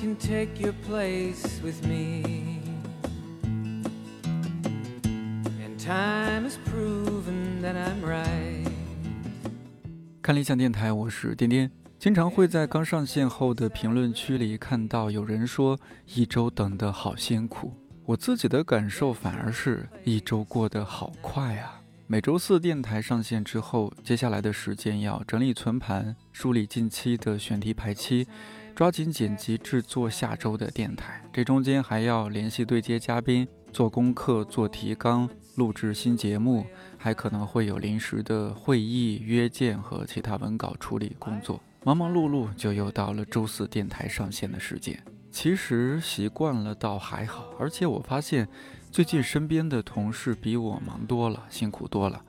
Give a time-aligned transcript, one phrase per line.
[0.00, 2.22] can take your place with me.
[5.62, 8.66] And time has proven that I'm right.
[10.22, 11.70] 看理想电台，我是颠颠。
[11.98, 17.74] 经常会在刚上线后的评论区里看到有人说一周等得好辛苦，
[18.06, 21.82] 我自己的感受反而是一周过得好快啊！
[22.06, 28.26] 每周四电台上线之后，接下来的时间要整理存盘，梳理近期的选题排期，
[28.74, 31.22] 抓紧剪辑制作下周的电台。
[31.32, 36.64] 这中间还要联系对接嘉宾，做功课、做提纲、录制新节目，
[36.96, 41.60] 还可能会有临时的会议、约见和其他文稿处理工作。
[41.84, 45.02] 忙忙碌碌，就又到了周四电台上线的时间。
[45.30, 48.48] 其实习惯了倒还好，而且我发现
[48.90, 52.22] 最近身边的同事比我忙多了，辛苦多了。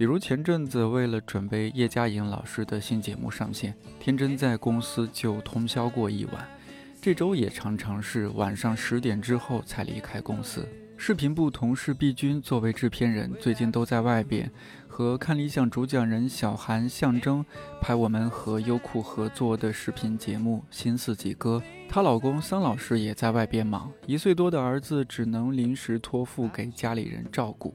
[0.00, 6.48] 比如前阵子为了准备叶嘉莹老师的新节目上线，天真在公司就通宵过一晚。
[7.02, 10.66] 这周也常常是晚上十点之后才离开公司。
[10.96, 14.50] 视频部同事毕军作为制片人，最近都在外边
[14.88, 17.44] 和看理想主讲人小韩、象征
[17.78, 21.62] 拍我们和优酷合作的视频节目《新四季歌》。
[21.90, 27.74] 她老公桑老师也在外边忙，一岁多的儿子只能临时托付给家里人照顾。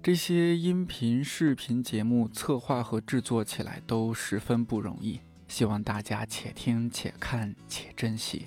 [0.00, 8.46] 这些音频、视频节目策划和制作起来都十分不容易，希望大家且听且看且珍惜。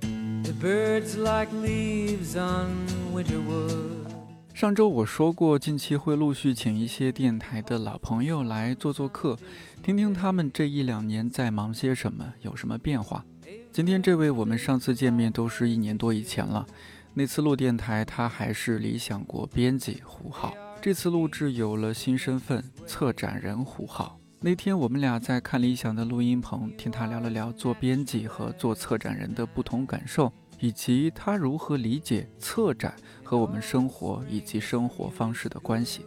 [0.00, 2.70] The birds like leaves on
[3.14, 4.12] winter wood.
[4.52, 9.38] 上周我说过，近期会陆续请一些电台的老朋友来做做客，
[9.82, 13.24] 听听他们这一两年在忙些什么，有什么变化。
[13.70, 16.66] 今天这位，我们上次见面都是一年多以前了，
[17.14, 24.18] 那次录电台他还是理想国编辑胡浩，这次录制有了新身份，策展人胡浩。
[24.40, 36.04] 那天我们俩在看理想的录音棚，听他聊了聊做编辑和做策展人的不同感受，以及他如何理解策展和我们生活以及生活方式的关系。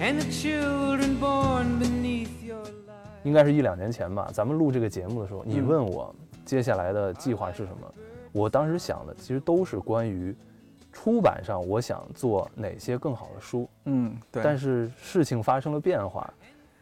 [0.00, 3.24] And the children born beneath your light.
[3.24, 4.30] 应该是一两年前吧。
[4.32, 7.94] 咱们录这个节目的时候，你嗯问我接下来的计划是什么，
[8.32, 10.34] 我当时想的其实都是关于
[10.92, 13.68] 出版上我想做哪些更好的书。
[13.86, 16.32] 嗯，对但是事情发生了变化，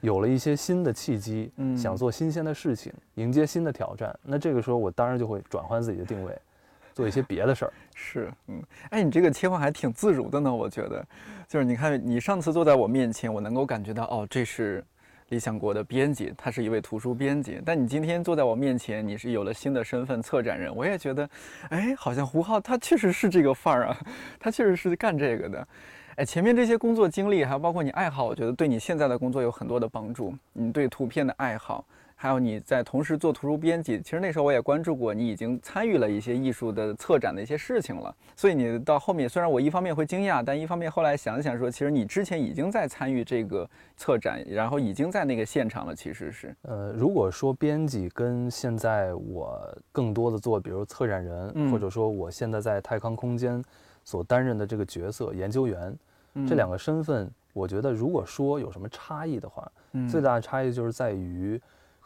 [0.00, 4.15] 有了一些新的契机，嗯想做新鲜的事情，迎接新的挑战。
[4.22, 6.37] 那这个时候我当然就会转换自己的定位，
[6.93, 7.72] 做一些别的事儿。
[7.94, 11.06] 是，嗯，哎，你这个切换还挺自如的呢，我觉得，
[11.47, 14.84] 就是你看，你上次坐在我面前，我能够感觉到，哦，这是
[15.30, 21.28] 理想国的编辑，他是一位图书编辑，但你今天坐在我面前，你是有了新的身份，策展人，我也觉得，
[21.68, 23.96] 哎，好像胡浩他确实是这个范儿啊，
[24.40, 25.69] 他确实是干这个的。
[26.16, 30.34] 哎，前面这些工作经历，还有包括你爱好，我觉得对你现在的工作有很多的帮助。
[30.52, 31.84] 你对图片的爱好，
[32.22, 38.14] 还有你在同时做图书编辑，其实那时候我也关注过，你已经参与了一些艺术的策展的一些事情了。
[38.36, 43.66] 所以你到后面，虽然我一方面会惊讶，但一方面后来想想说，其实你之前已经在参与这个
[43.97, 49.58] 策展，然后已经在那个现场了，其实是，呃，如果说编辑跟现在我
[49.91, 51.72] 更多的做，比如策展人，嗯。
[51.72, 53.64] 或者说我现在在泰康空间
[54.04, 55.97] 所担任的这个角色研究员，
[56.34, 56.47] 嗯。
[56.47, 60.06] 这两个身份，我觉得如果说有什么差异的话，嗯。
[60.06, 61.58] 最大的差异就是在于，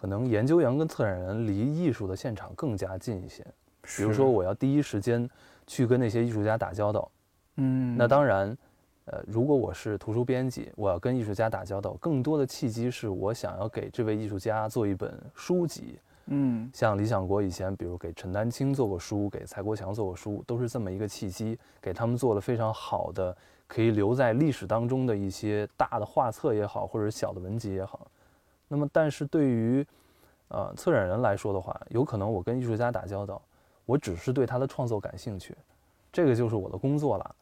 [0.04, 3.42] 可能研究员跟策展人离艺术的现场更加近一些。
[3.96, 5.26] 比如说，我要第一时间
[5.66, 7.10] 去跟那些艺术家打交道。
[7.56, 8.54] 嗯，那当然，
[9.06, 15.98] 呃，如果我是图书编辑，我要跟艺术家打交道，更多的契机是我想要给这位艺术家做一本书籍。
[16.26, 23.34] 嗯像李想国以前，比如给陈丹青做过书，给蔡国强做过书，都是这么一个契机，给他们做了非常好的，
[23.66, 28.06] 可以留在历史当中的一些大的画册也好，或者小的文集也好。
[28.68, 29.86] 那么，但是对于
[30.48, 33.40] 呃策展人来说的话，有可能我跟艺术家打交道，
[33.86, 35.56] 我只是对他的创作感兴趣，
[36.12, 37.36] 这个就是我的工作了。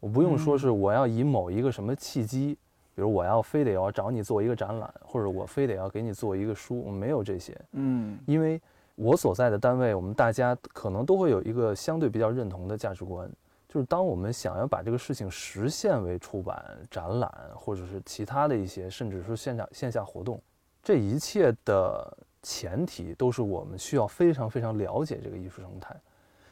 [0.00, 2.58] 我不用说是我要以某一个什么契机，
[2.94, 7.58] 比如我要非得要找你做一个展览，或者我非得要给你做一个书，我没有这些。
[7.72, 8.60] 嗯因为
[8.96, 13.28] 我所在的单位，我们大家可能都会有一个相对比较认同的价值观，
[13.66, 20.40] 就是当我们想要把这个事情实现为出版、展览，或者是其他的一些，甚至是线下线下活动，
[20.84, 25.96] 这一切的前提都是我们需要非常非常了解这个艺术生态，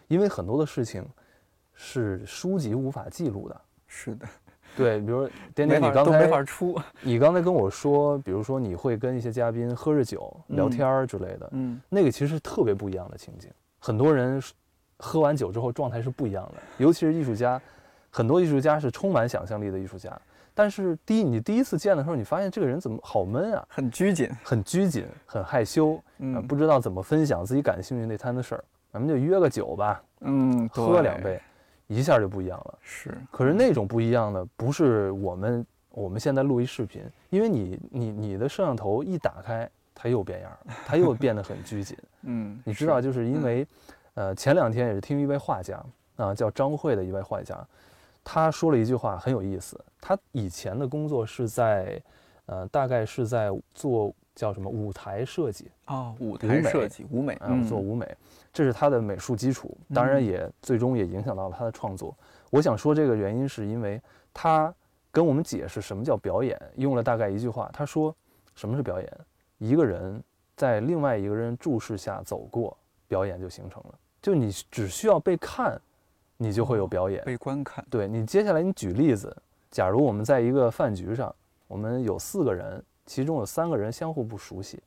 [0.09, 1.07] 因为很多的事情
[1.75, 3.61] 是书籍无法记录的。
[3.87, 4.27] 是的，
[4.75, 11.79] 对，比如说点点，你刚才都没法出，你刚才跟我说，比如说你会跟一些嘉宾喝着酒聊天儿之类的，嗯。
[11.91, 13.51] 那个其实是特别不一样的情景。
[13.79, 14.55] 很多人是
[14.97, 17.61] 喝完酒之后状态是不一样的，尤其是艺术家，
[18.09, 20.19] 很多艺术家是充满想象力的艺术家，
[20.55, 26.35] 但是第一，你第一次见的时候，你发现这个人怎么好闷啊，很拘谨，很拘谨，很害羞，嗯。
[26.35, 31.41] 啊，不知道怎么分享自己感兴趣那摊子事儿，咱们就约个酒吧，嗯，喝两杯，
[31.87, 32.79] 一下就不一样了。
[32.83, 41.97] 是，可是那种不一样的，不是我们我们现在录一视频，因为你你你的摄像头一打开，它又变样了，它又变得很拘谨。
[42.23, 43.67] 嗯，你知道，就是因为，
[44.15, 45.83] 呃，前两天也是听一位画家
[46.17, 47.59] 啊、叫张慧的一位画家，
[48.25, 49.79] 他说了一句话很有意思。
[50.01, 52.01] 他以前的工作是在，
[52.47, 58.17] 呃，大概是在做叫什么舞台设计哦，舞台设计、舞美，啊，嗯做舞美，
[58.53, 62.17] 这是他的美术基础，当然嗯也最终也影响到了他的创作。
[62.51, 64.01] 我想说这个原因是因为
[64.35, 64.75] 他
[65.11, 68.15] 跟我们解释什么叫表演，用了大概一句话，他说
[68.55, 69.21] 什么是表演？
[69.59, 70.23] 一个人
[70.57, 72.77] 在另外一个人注视下走过，
[73.07, 73.95] 表演就形成了。
[74.21, 75.81] 就你只需要被看，
[76.43, 77.23] 你就会有表演。
[77.25, 79.35] 被观看，对你接下来你举例子，
[79.71, 81.35] 假如我们在一个饭局上，
[81.69, 84.83] 我们有四个人，其中有三个人相互不熟悉，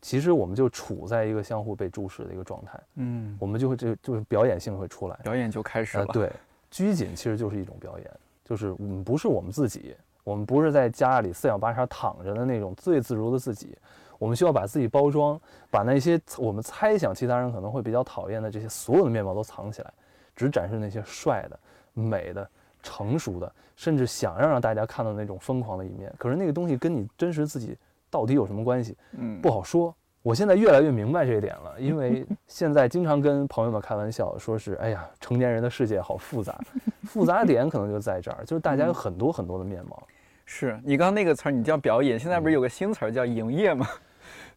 [0.00, 5.16] 其实我们就处在一个相互被注视的一个状态，嗯，我们就会就就是表演性会出来。
[5.22, 6.32] 表演就开始了，，呃对，
[6.70, 8.10] 拘谨其实就是一种表演，
[8.44, 9.94] 就是我们不是我们自己，
[10.24, 13.76] 我们不是在家里四仰八叉躺着的那种最自如的自己，
[14.18, 15.40] 我们需要把自己包装，
[15.70, 19.92] 把那些我们猜想其他人可能会比较讨厌的这些所有的面貌都藏起来，
[20.34, 21.58] 只展示那些帅的、
[21.92, 22.48] 美的、
[22.82, 26.12] 成熟的，甚至想要让大家看到那种疯狂的一面。
[26.18, 27.76] 可是那个东西跟你真实自己
[28.10, 28.96] 到底有什么关系？
[29.18, 29.94] 嗯，不好说。
[30.22, 36.56] 我现在越来越明白这一点了，因为现在经常跟朋友们开玩笑，说是哎呀，成年人的世界好复杂，
[37.02, 40.00] 复杂点可能就在这儿，就是大家有很多很多的面貌。
[40.46, 43.84] 是你刚刚那个词儿，你叫表演，现在不是有个新词儿叫营业吗？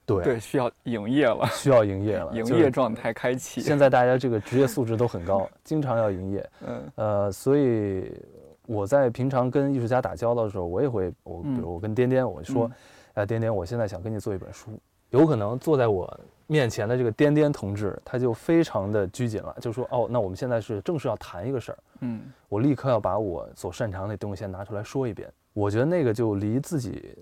[0.06, 3.62] 对，对，需要营业了，需要营业了， 营业状态开启。
[3.62, 6.50] 现在大家这个职业素质都很高，经常要营业。
[6.68, 8.12] 嗯呃，所以
[8.68, 12.72] 我在平常跟艺术家打交道的时候，我也会，我比嗯如我跟颠颠，我说嗯，
[13.16, 14.72] 哎，颠颠，我现在想跟你做一本书，
[15.10, 25.28] 有可能坐在我面前的这个颠颠同志，他就非常的拘谨了，就说，哦，那我们现在是正式要谈一个事儿，嗯我立刻要把我所擅长的东西先拿出来说一遍。
[25.54, 27.18] 我觉得那个就离自己，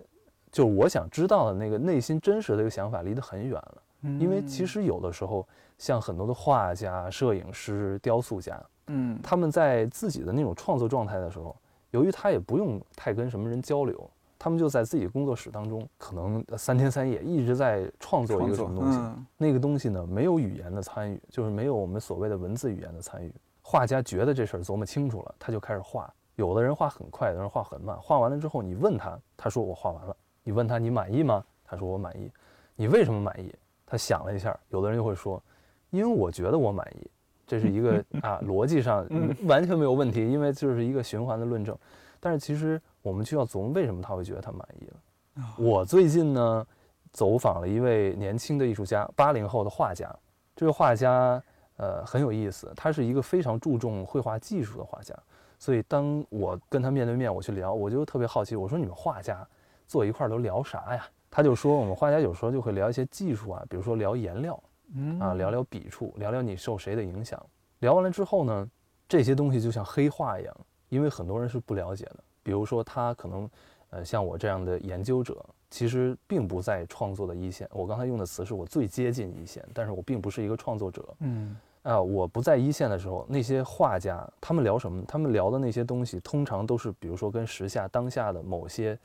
[0.54, 3.82] 就我想知道的那个内心真实的一个想法离得很远了。
[4.04, 5.46] 嗯，因为其实有的时候，
[5.78, 11.56] 像很多的画家、摄影师、雕塑家，嗯他们在自己的那种创作状态的时候，
[11.92, 18.98] 由于他也不用太跟什么人交流，他们就在自己工作室当中，可能三天三夜一直在创作一个什么东西。
[19.00, 23.34] 嗯那个东西呢，没有语言的参与，就是没有我们所谓的文字语言的参与。
[23.62, 26.14] 画家觉得这事儿琢磨清楚了，他就开始画。
[26.36, 27.98] 有的人画很快，有的人画很慢。
[28.02, 30.16] 画完了之后，你问他，他说我画完了。
[30.44, 31.44] 你问他你满意吗？
[31.64, 32.30] 他说我满意。
[32.76, 33.54] 你为什么满意？
[33.86, 35.42] 他想了一下，有的人就会说，
[35.90, 37.10] 因为我觉得我满意。
[37.46, 41.78] 这是一个 啊逻辑上嗯完全没有问题，因为就是一个循环的论证。
[42.20, 45.44] 但是其实我们需要琢磨为什么他会觉得他满意了。
[45.44, 46.66] 啊我最近呢，
[47.12, 50.14] 走访了一位年轻的艺术家，八零后的画家。
[50.56, 51.42] 这个画家
[51.78, 55.14] 呃很有意思，他是一个非常注重绘画技术的画家。
[55.60, 59.46] 所以当我跟他面对面我去聊，我就特别好奇，我说你们画家
[59.94, 61.06] 坐一块儿都聊啥呀？
[61.30, 64.60] 他就说我们画家有时候就会聊一些技术啊，比如说聊颜料
[64.96, 67.40] 嗯啊，聊聊笔触，聊聊你受谁的影响。
[67.82, 68.68] 聊完了之后呢，
[69.08, 70.58] 这些东西就像黑话一样，
[70.90, 72.16] 因为很多人是不了解的。
[72.42, 73.48] 比如说他可能，
[73.92, 77.70] 呃，像我这样的研究者，其实并不在创作的一线。
[77.72, 81.06] 我刚才用的词是我最接近一线，但是我并不是一个创作者。
[81.20, 85.04] 嗯啊、我不在一线的时候，那些画家他们聊什么？
[85.08, 88.98] 他们聊的那些东西，通常都是比如说跟时下当下的某些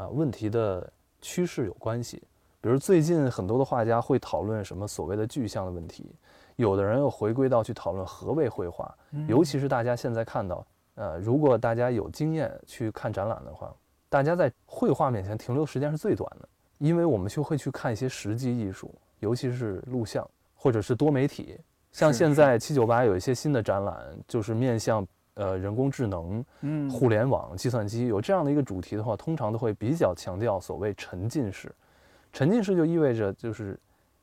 [0.00, 0.90] 啊、问题的
[1.20, 2.22] 趋势有关系。
[2.62, 6.10] 比如最近很多的画家会讨论什么所谓的具象的问题，
[6.56, 13.74] 有的人又回归到去讨论何谓绘画，嗯尤其是大家现在看到，呃，如果大家有经验去看展览的话，
[14.08, 21.58] 大家在绘画面前停留时间是最短的，因为我们就会去看一些实际艺术，尤其是录像或者是多媒体。
[21.92, 25.06] 像现在七九八有一些新的展览，就是面向
[25.40, 31.74] 呃人工智能、嗯互联网、计算机有这样的一个主题的话，通常都会比较强调所谓沉浸式。
[32.30, 33.78] 沉浸式就意味着就是，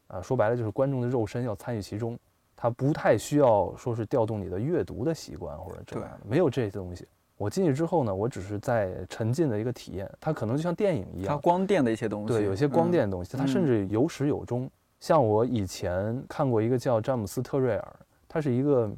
[0.07, 2.17] 啊、说白了就是观众的肉身要参与其中，
[2.55, 7.07] 它不太需要说是调动你的阅读的习惯或者这对样的，没有这些东西。
[7.36, 14.69] 我进去之后呢，我只是在沉浸的一个体验，它可能就像电影一样它，光电的一些东西，对，有些光嗯电的东西，它甚至有始有终。
[15.00, 17.95] 像我以前看过一个叫詹姆斯特瑞尔，
[18.27, 18.91] 他是一个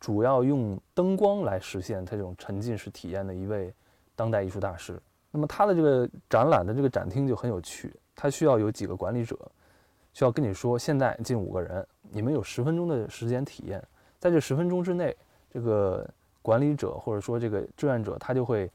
[0.00, 3.72] 主要用灯光来实现他这种沉浸式体验的一位
[4.14, 5.00] 当代艺术大师。
[5.30, 9.38] 那么他的这个展览的这个展厅就很有趣，他需要有几个管理者，
[10.14, 13.82] 需要跟你说，现在进五个人，你们有十分钟的时间体验，
[14.18, 15.14] 在这十分钟之内，
[15.50, 16.08] 这个
[16.40, 18.70] 管理者或者说这个志愿者他就会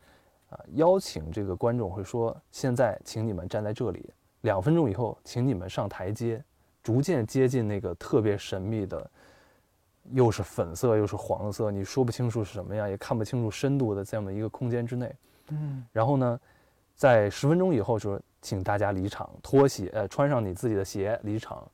[0.50, 4.08] 啊，邀请这个观众会说，现在请你们站在这里，
[4.42, 6.44] 两分钟以后，请你们上台阶，
[6.84, 9.10] 逐渐接近那个特别神秘的，
[10.12, 15.13] 又是粉色又是黄色，你说不清楚是什么样，也看不清楚深度的这样的一个空间之内。
[15.50, 16.39] 嗯然后呢，
[16.95, 21.65] 在十分钟以后说，请大家离场，脱鞋，呃，穿上你自己的鞋离场，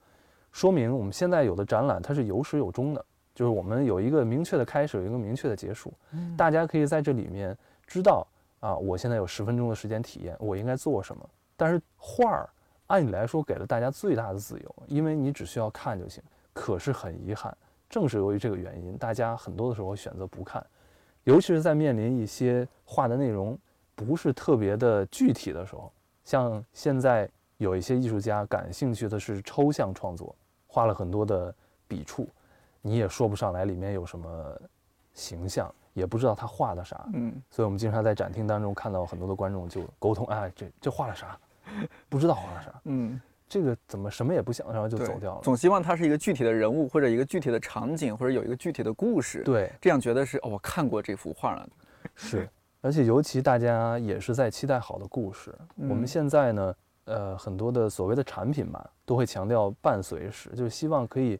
[0.52, 7.56] 说明我们现在有的展览它是有始有终的，就是我们有一个明确的开始，有一个明确的结束，嗯大家可以在这里面
[7.86, 8.26] 知道
[8.60, 11.30] 啊，我现在有十分钟的时间体验，我应该做什么。
[11.56, 12.50] 但是画儿
[12.88, 16.22] 按理来说给了大家最大的自由，因为你只需要看就行。
[16.54, 17.56] 可是很遗憾，
[17.90, 20.64] 正是由于这个原因，大家很多的时候选择不看，
[21.24, 23.58] 尤其是在面临一些画的内容
[23.96, 25.92] 不是特别的具体的时候，
[26.24, 27.28] 像现在
[27.58, 30.36] 有一些艺术家感兴趣的是抽象创作，
[30.68, 31.54] 画了很多的
[31.88, 32.30] 笔触，
[32.82, 34.62] 你也说不上来里面有什么
[35.14, 37.10] 形象，也不知道他画的啥。
[37.14, 41.38] 嗯所以我们经常在展厅当中看到很多的观众就沟通，哎，这这画了啥？
[42.08, 43.20] 不知道画了啥，嗯，
[43.50, 45.42] 这个怎么什么也不想，然后就走掉了。
[45.42, 51.68] 总希望它是一个具体的人物，或者一个具体的场景，或者有一个具体的故事。，对，这样觉得是哦，我看过这幅画了。
[52.16, 52.48] 是，
[52.82, 55.54] 而且尤其大家也是在期待好的故事。
[55.76, 56.76] 我们嗯现在呢，
[57.06, 61.40] 呃，很多的所谓的产品吧，都会强调伴随式，就是希望可以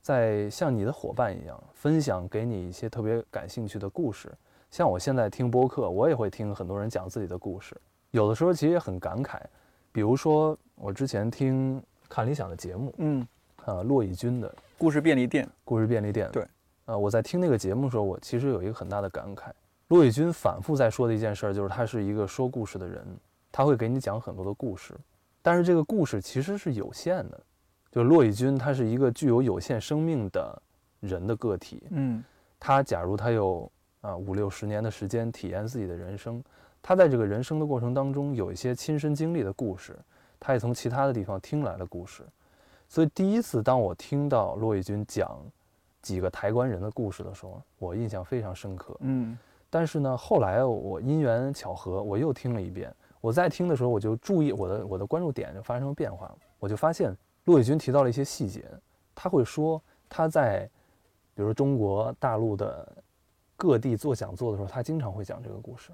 [0.00, 4.32] 在像你的伙伴一样，分享给你一些特别感兴趣的故事。
[4.70, 7.76] 像我现在听播客，我也会听很多人讲自己的故事，
[8.12, 9.40] 有的时候其实也很感慨。
[9.90, 13.26] 比如说，我之前听看理想的节目，嗯，
[13.64, 15.48] 啊，骆以军的故事便利店。
[15.64, 16.30] 故事便利店。
[16.32, 16.46] 对，
[16.86, 19.50] 呃，我在听那个节目的时候，我其实有一个很大的感慨。
[19.88, 23.04] 骆以军反复在说的一件事儿，就是他是一个说故事的人，
[23.50, 24.94] 他会给你讲很多的故事，
[25.42, 27.40] 但是这个故事其实是有限的。
[27.90, 30.62] 就骆以军，他是一个具有有限生命的
[31.00, 32.22] 人的个体，嗯
[32.60, 33.70] 他假如他有
[34.02, 36.44] 啊五六十年的时间体验自己的人生，
[36.82, 39.98] 他在这个人生的过程当中有一些亲身经历的故事，
[40.40, 42.22] 他也从其他的地方听来的故事，
[42.88, 45.38] 所以第一次当我听到骆以军讲
[46.00, 48.96] 几个抬棺人的故事的时候，我印象非常深刻。
[49.00, 49.36] 嗯
[49.70, 52.90] 但是呢，后来我因缘巧合，我又听了一遍。
[53.20, 57.14] 我在听的时候，我就注意我的我的关注点就发生了变化，我就发现
[57.44, 58.64] 骆以军提到了一些细节，
[59.14, 60.60] 他会说他在，
[61.34, 62.90] 比如说中国大陆的
[63.56, 65.90] 各地做讲座的时候，他经常会讲这个故事。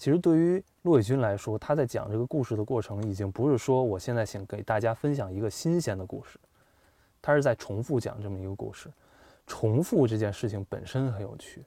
[0.00, 6.40] 其实对于骆以军来说，他在讲这个故事的过程，已经不是说我现在想给大家分享一个新鲜的故事，
[7.20, 8.90] 他是在重复讲这么一个故事。
[9.46, 11.62] 重复这件事情本身很有趣，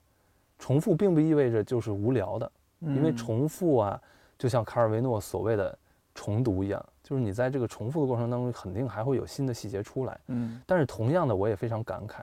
[0.58, 2.50] 重复并不意味着就是无聊的，
[2.80, 4.02] 因为嗯重复啊，
[4.36, 5.78] 就像卡尔维诺所谓的
[6.12, 10.20] 重读一样，就是你在这个重复的过程当中，肯定还会有新的细节出来。
[10.26, 12.18] 嗯但是同样的，我也非常感慨，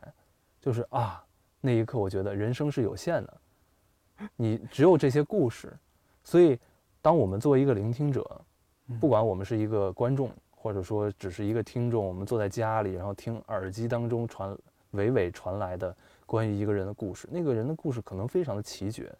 [0.59, 1.23] 就是啊，
[1.61, 3.33] 那一刻我觉得人生是有限的，
[4.35, 5.71] 你只有这些故事，
[6.23, 6.57] 所以
[7.01, 8.25] 当我们作为一个聆听者，
[8.99, 14.55] 不管我们是一个观众，或者说只是一个听众，我们坐在家里，然后听耳机当中传
[14.93, 19.11] 娓娓传来的关于一个人的故事，那个人的故事可能非常的奇绝，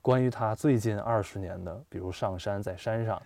[0.00, 3.20] 关于他最近二十年的，比如上山在山上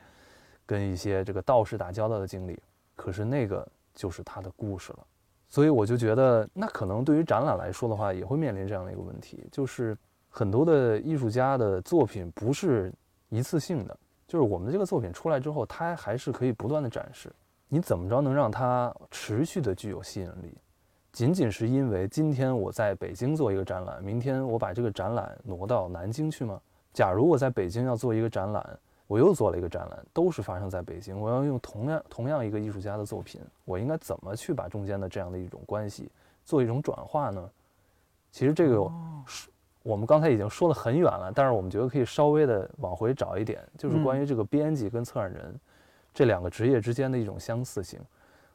[0.65, 2.59] 跟一些这个道士打交道的经历，
[2.95, 5.07] 可是那个就是他的故事了。
[5.51, 9.97] 所以我就觉得，那可能对于展览来说的话，也会面临这样的一个问题，就是
[10.29, 12.93] 很多的艺术家的作品不是
[13.29, 17.33] 一次性的，就是我们的这个作品出来之后，它还是可以不断的展示。
[17.69, 20.57] 你怎么着能让它持续的具有吸引力？
[21.13, 26.61] 仅仅是因为今天我在北京做一个展览，明天我把这个展览挪到南京去吗？
[26.93, 36.11] 假如我在北京要做一个展览，我又做了一个展览，都是发生在北京，我要用同样同样一个艺术家的作品，我应该怎么去把中间的这样的一种关系
[36.45, 37.51] 做一种转化呢？
[38.31, 39.49] 其实这个哦是
[39.89, 45.59] 我们刚才已经说了很远了，但是我们觉得可以稍微的往回找一点，就是关于这个编辑跟策展人
[46.13, 47.99] 这两个职业之间的一种相似性。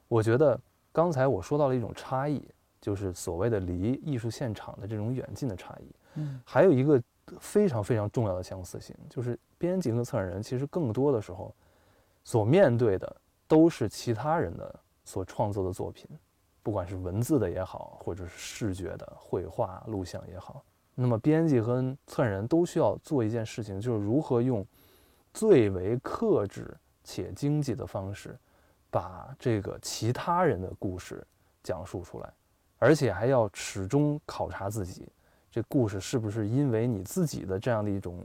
[0.06, 0.56] 我觉得
[0.92, 2.40] 刚才我说到了一种差异，
[2.80, 5.90] 就是所谓的离艺术现场的这种远近的差异。
[6.14, 7.02] 嗯还有一个
[7.40, 11.52] 非常非常重要的相似性，就是编辑和策展人其实更多的时候
[12.22, 13.16] 所面对的
[13.48, 14.72] 都是其他人的
[15.04, 16.08] 所创作的作品，
[16.62, 20.62] 不管是文字的也好，或者是视觉的绘画、录像也好。
[20.94, 24.64] 那么编辑和策展人都需要做一件事情，就是如何用
[25.32, 26.72] 最为克制
[27.02, 28.38] 且经济的方式，
[28.90, 31.26] 把这个其他人的故事
[31.62, 32.32] 讲述出来，
[32.78, 35.08] 而且还要始终考察自己，
[35.50, 38.18] 这故事是不是因为你自己的这样的一种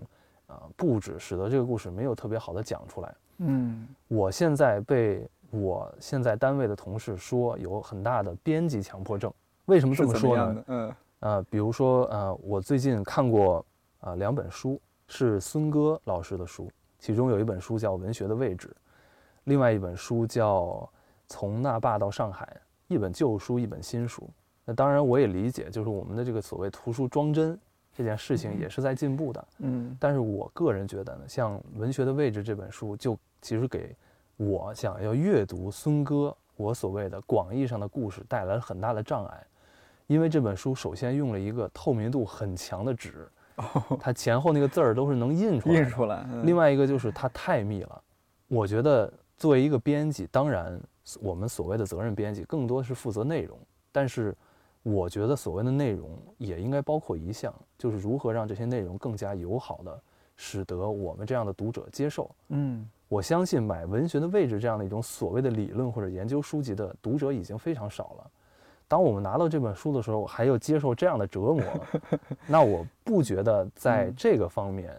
[0.45, 3.15] 啊、布置，使得这个故事没有特别好的讲出来。
[3.37, 9.33] 嗯我现在被我现在单位的同事说有很大的编辑强迫症，
[9.65, 10.63] 为什么这么说呢？
[10.67, 13.65] 嗯呃，比如说呃，我最近看过
[13.99, 18.67] 啊、呃两本书，是孙戈老师的书，其中有一本书叫《文学的位置》，
[19.45, 20.65] 另外一本书叫
[21.27, 22.45] 《从那霸到上海》，
[22.93, 24.29] 一本旧书，一本新书。
[24.65, 27.59] 那当然，我也理解，就是我们的这个所谓图书装帧
[27.91, 29.47] 这件事情也是在进步的。
[29.57, 33.95] 嗯但是我个人觉得呢，像《文学的位置》这本书，就其实给
[34.37, 39.43] 我想要阅读孙戈我所谓的广义上的故事带来了很大的障碍，
[40.09, 43.29] 因为这本书首先用了一个透明度很强的纸，
[44.01, 45.81] 它前后那个字儿都是能印出来的。
[45.81, 46.25] 印出来。
[46.33, 48.01] 嗯另外一个就是它太密了，
[48.47, 50.81] 我觉得作为一个编辑，当然
[51.21, 53.55] 我们所谓的责任编辑更多是负责内容，
[53.91, 54.35] 但是
[54.81, 60.01] 我觉得所谓的内容也应该包括一项，就是如何让这些内容更加友好的
[60.35, 62.35] 使得我们这样的读者接受。
[62.47, 68.31] 嗯我相信买文学的位置这样的一种所谓的理论或者研究书籍的读者已经非常少了。
[68.89, 71.63] 当我们拿到这本书的时候，还要接受这样的折磨，
[72.47, 74.91] 那我不觉得在嗯这个方面，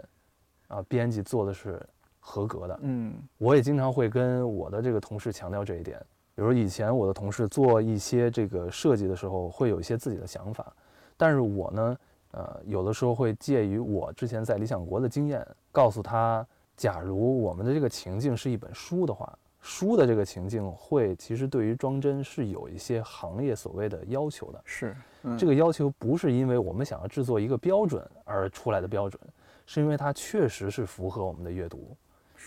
[0.69, 1.85] 啊，编辑做的是
[2.21, 2.79] 合格的。
[2.83, 6.01] 嗯我也经常会跟我的这个同事强调这一点。
[6.37, 10.73] 比如以前我的同事做一些这个设计的时候，会有一些自己的想法，
[11.17, 11.97] 但是我呢，
[12.31, 24.61] 呃，有的时候会介于我之前在理想国的经验，告诉他，假如我们的这个情境是一本书的话，书的这个情境会其实对于装帧是有一些行业所谓的要求的。
[24.65, 29.21] 是嗯这个要求不是因为我们想要制作一个标准而出来的标准，
[29.67, 31.95] 是因为它确实是符合我们的阅读。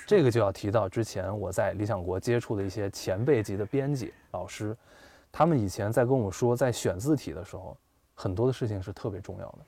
[0.08, 4.76] 这个就要提到之前我在理想国接触的一些前辈级的编辑老师，
[5.32, 7.78] 他们以前在跟我说，在选字体的时候，
[8.16, 9.60] 很多的事情是特别重要的，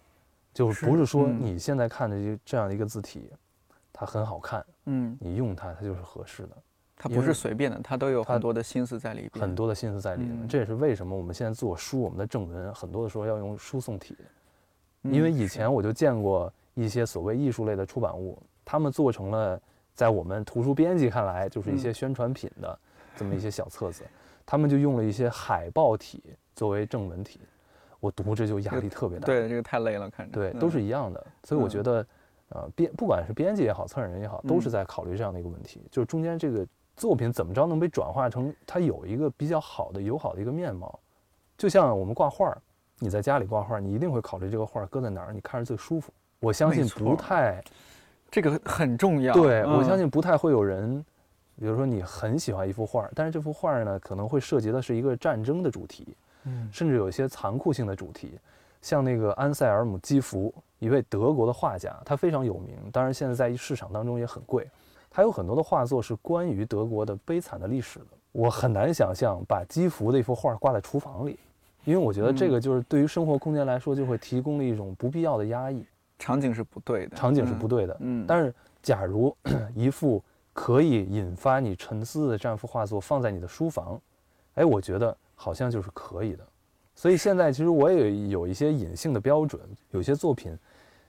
[0.52, 3.30] 就是不是说嗯你现在看的这这样的一个字体，
[3.94, 6.58] 它很好看，嗯，你用它它就是合适的。
[6.98, 9.42] 它不是随便的，它都有它很多的心思在里边。
[9.42, 10.32] 很多的心思在里面。
[10.34, 14.16] 嗯这也是为什么我们现在做书，我们的正文很多的时候要用输送体，
[15.04, 19.60] 嗯因为以前我就见过一些所谓艺术类的出版物，他们做成了
[19.94, 22.79] 在我们图书编辑看来就是一些嗯宣传品的
[23.16, 24.03] 这么一些小册子，
[24.46, 26.24] 他们就用了一些海报体
[26.55, 27.40] 作为正文体，
[28.00, 29.25] 我读着就压力特别大。
[29.25, 31.27] 对这个太累了，看着对，嗯都是一样的。
[31.44, 32.08] 所以我嗯觉得，
[32.50, 41.00] 呃，编不管是编辑也好，策展人也好，都是嗯在考虑这样的一个问题，就是中间这个作品怎么着能被转化成它有一个比较好的、友好的一个面貌。
[41.58, 42.62] 就像我们挂画儿，
[43.00, 46.12] 你在家里挂画儿，你一定会考虑这个画儿搁在哪儿，你看着最舒服。
[46.40, 47.64] 我相信不太
[48.29, 49.34] 这个很重要。
[49.34, 51.03] 对，我相嗯信不太会有人，
[51.58, 58.38] 比如说你很喜欢一幅画儿，但是这幅画儿呢，可能会涉及的是一个战争的主题，嗯甚至有一些残酷性的主题，
[58.81, 64.68] 像那个安塞尔姆基弗，一位德国的画家，他非常有名，当然现在在市场当中也很贵。
[65.16, 71.40] 他有很多的画作是关于德国的悲惨的历史的，我很难想象把基弗的一幅画挂在厨房里，
[71.86, 75.86] 因为我觉得这个就是对于生活空间来说，就会提供了一种不必要的压抑，
[76.20, 77.84] 场景是不对的，场景是不对。
[77.84, 77.98] 对的。
[78.01, 79.34] 嗯，但是，假如
[79.74, 83.98] 一幅可以引发你沉思的这样一幅画作放在你的书房，
[84.56, 86.46] 哎，我觉得好像就是可以的。
[86.94, 90.54] 所以现在其实我也有一些隐性的标准，有些作品，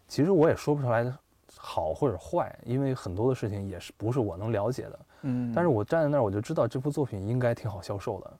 [0.06, 1.12] 其实我也说不出来
[1.56, 4.98] 好或者坏，因为很多的事情也是不是我能了解的。
[5.22, 8.32] 嗯，但是我站在那儿，我就知道这部作品应该挺好销售的，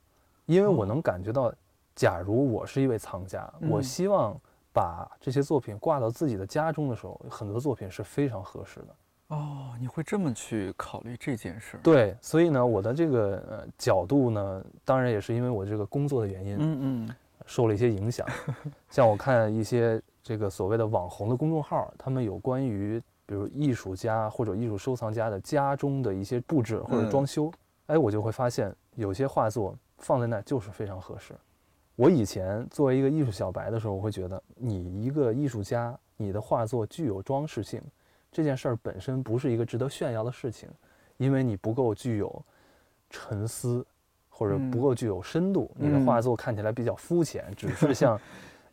[0.45, 1.53] 因为我哦能感觉到，
[1.95, 4.39] 假如我是一位藏家，我嗯希望
[4.73, 8.87] 把这些作品挂到自己的家中的时候，很多作品是非常合适的。
[9.29, 11.81] 哦，你会这么去考虑这件事儿？
[11.83, 18.25] 对，所以呢，我的这个呃角度呢，当然也是因为我这个工作的原因，嗯嗯受了一些影响。
[18.89, 27.09] 像我看一些这个所谓的网红的公众号，他们有关于比如艺术家或者艺术收藏家的家中的一些布置或者嗯。
[27.09, 27.49] 装修，
[27.87, 31.33] 哎，我就会发现有些画作放在那就是非常合适。
[31.95, 37.81] 我以前作为一个艺术小白的时候，我会觉得你一个艺术家，你的画作具有装饰性，
[38.33, 40.69] 这件事儿本身不是一个值得炫耀的事情，
[41.19, 42.43] 因为你不够具有
[43.09, 43.87] 沉思，
[44.29, 44.83] 或者不嗯。
[44.83, 46.05] 够具有深度，你的嗯。
[46.05, 48.21] 画作看起来比较肤浅，只是像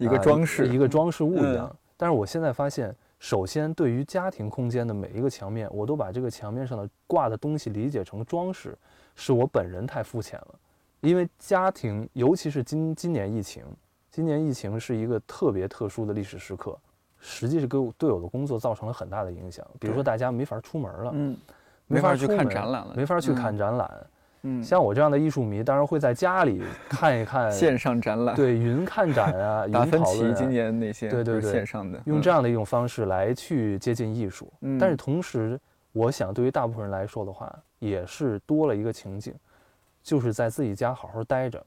[0.04, 1.68] 一个啊装饰一个装饰物一样。
[1.72, 8.78] 嗯但是我现在发现，首先对于家庭空间的每一个墙面，我都把这个墙面上的挂的东西理解成装饰，
[9.16, 10.56] 是我本人太肤浅了。
[11.00, 13.63] 因为家庭，尤其是今今年疫情，
[14.12, 16.78] 今年疫情是一个特别特殊的历史时刻，
[17.20, 19.66] 实际是给我对我的工作造成了很大的影响。
[19.80, 21.38] 比如说，大家没法出门了，嗯
[21.88, 23.89] 没没法去看展览了没法去嗯看展览。
[23.94, 24.08] 嗯，
[24.62, 31.52] 像我这样的艺术迷，当然会在家里 看一看线上展览，对云看展 啊，达芬奇今年那些对对对。
[31.52, 34.52] 线上的，用嗯这样的一种方式来去接近艺术。
[34.62, 34.78] 嗯。
[34.78, 35.60] 但是同时，
[35.94, 39.34] 我想对于大部分人来说的话，也是多了一个情景，
[40.02, 41.66] 就是在自己家好好待着，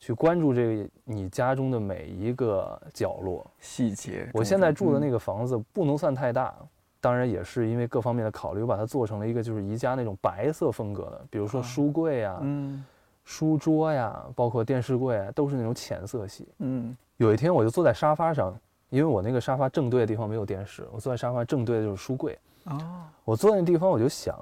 [0.00, 3.46] 去关注这个你家中的每一个角落。
[3.60, 4.26] 细节。
[4.32, 6.54] 我现在住的那个，个房子不能算太大，
[7.00, 12.84] 当然也是因为各方面的考虑，我把它做成了一个就是宜家那种白色风格的，比如说啊书柜啊、嗯
[13.24, 16.48] 书桌呀，包括电视柜啊，都是那种浅色系。
[16.58, 18.58] 嗯有一天我就坐在沙发上，
[18.88, 22.38] 因为我那个沙发正对的地方没有电视，我坐在沙发正对的就是书柜。
[22.64, 22.78] 哦，
[23.24, 24.38] 我坐在那地方，我就想，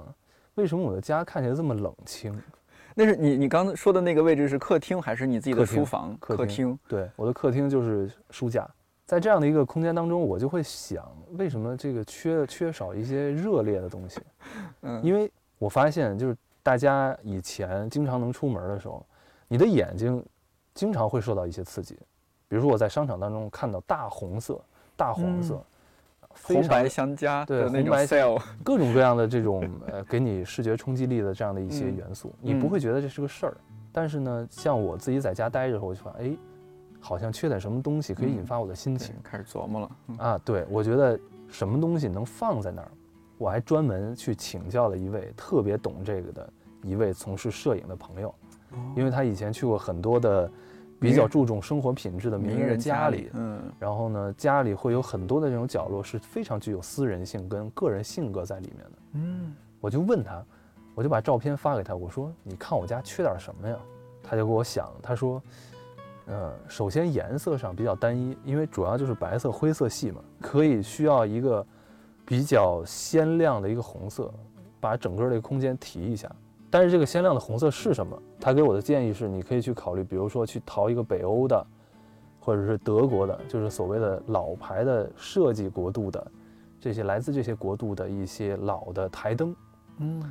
[0.55, 2.41] 为什么我的家看起来这么冷清？
[2.95, 6.17] 那是你你刚才说的那个位置是客厅还是你自己的书房？
[6.19, 6.79] 客厅厅。
[6.89, 8.69] 对，我的客厅就是书架。
[9.07, 14.21] 在这样的一个空间当中，我就会想，为什么这个缺缺少一些热烈的东西？
[14.83, 19.07] 嗯，因为我发现，就是大家以前经常能出门的时候，
[19.47, 20.23] 你的眼睛
[20.75, 21.95] 经常会受到一些刺激，
[22.49, 24.61] 比如说我在商场当中看到大红色、
[24.97, 25.65] 大黄色，
[26.43, 28.43] 红白相加对的那种红白 sale。
[28.65, 33.57] 各种各样的这种呃给你视觉冲击力的这样的一些嗯元素，你不嗯会觉得这是个事儿。
[33.93, 36.37] 但是呢，像我自己在家待着，我就发现，哎，
[37.07, 39.91] 好像缺点什么东西可以引嗯发我的心对情、开始琢磨了。
[40.09, 40.41] 嗯啊。
[40.45, 41.17] 对，我觉得
[41.49, 42.91] 什么东西能放在那儿，
[43.39, 48.35] 我还专门去请教了一位特别懂这个的一位从事摄影的朋友，
[48.97, 50.51] 因为他以前去过很多的
[50.99, 58.93] 比较注重生活品质的名人的家里，嗯然后呢，家里会有很多的这种角落是非常具有私人性跟个人性格在里面的。
[59.13, 60.45] 嗯我就问他，
[60.97, 63.77] 我就把照片发给他，我说：“你看我家缺点什么呀？”
[64.29, 65.41] 他就给我想，他说
[66.27, 71.65] ：“呃，首先颜色上比较单一，因为主要就是白色、灰色系嘛，可以需要一个
[72.25, 74.33] 比较鲜亮的一个红色，
[74.81, 76.31] 把整个这个空间提一下。
[76.69, 78.21] 但是这个鲜亮的红色是什么？
[78.41, 81.67] 他给我的建议是，你可以去考虑，比如说去淘一个北欧的，
[82.41, 86.27] 或者是德国的，就是所谓的老牌的设计国度的，
[86.81, 89.55] 这些来自这些国度的一些老的台灯。
[89.99, 90.23] 嗯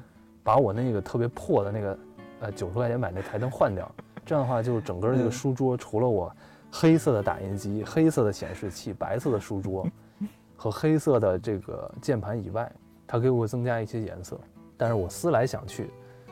[0.44, 1.98] 把我那个特别破的那个，
[2.42, 3.90] 呃，九十块钱买那台灯换掉，
[4.26, 6.32] 这样的话，就整个这个嗯书桌除了我
[6.72, 9.88] 黑色的打印机、黑色的显示器、白色的书桌
[10.58, 12.72] 和黑色的这个键盘以外，
[13.06, 14.40] 它给我增加一些颜色。
[14.76, 15.90] 但是我思来想去，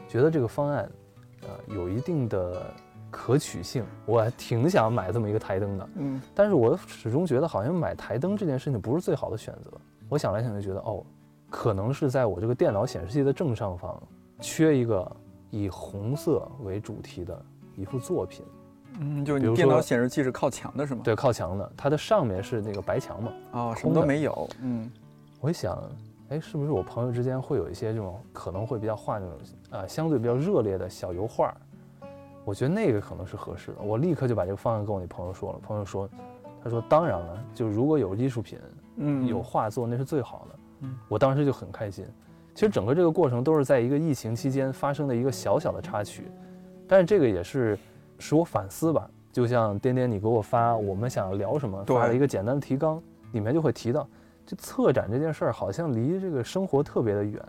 [0.09, 0.89] 觉得这个方案，
[1.43, 2.73] 呃，有一定的
[3.11, 5.89] 可取性，我还挺想买这么一个台灯的。
[5.95, 9.71] 嗯但是我始终觉得好像买台灯这件事情不是最好的选择。
[10.09, 11.05] 我想来想去，觉得哦，
[11.49, 14.01] 可能是在我这个电脑显示器的正上方
[14.41, 15.09] 缺一个
[15.51, 18.45] 以红色为主题的一幅作品。
[18.99, 21.01] 嗯，就是你电脑显示器是靠墙的是吗？。
[21.03, 23.31] 对，靠墙的，它的上面是那个白墙嘛。
[23.51, 24.49] 哦，什么都没有。
[24.61, 24.89] 嗯
[25.41, 25.81] 我一想，
[26.29, 29.37] 哎，是不是我朋友之间会有一些这种可能会比较画那种
[29.71, 31.53] 呃相对比较热烈的小油画？
[32.45, 33.81] 我觉得那个可能是合适的。
[33.81, 35.59] 我立刻就把这个方案跟我那朋友说了。
[35.59, 36.09] 朋友说，
[36.63, 38.59] 他说当然了，就如果有艺术品，
[38.97, 40.59] 嗯，有画作那是最好的。
[40.81, 42.05] 嗯我当时就很开心。
[42.53, 46.29] 其实整个这个过程都是在一个疫情期间发生的一个小小的插曲，
[46.87, 47.77] 但是这个也是
[48.19, 49.09] 使我反思吧。
[49.31, 54.07] 就像颠颠你给我发我们想聊什么，发了一个简单的提纲，里面就会提到，
[54.45, 57.41] 这策展这件事儿好像离这个生活特别的远，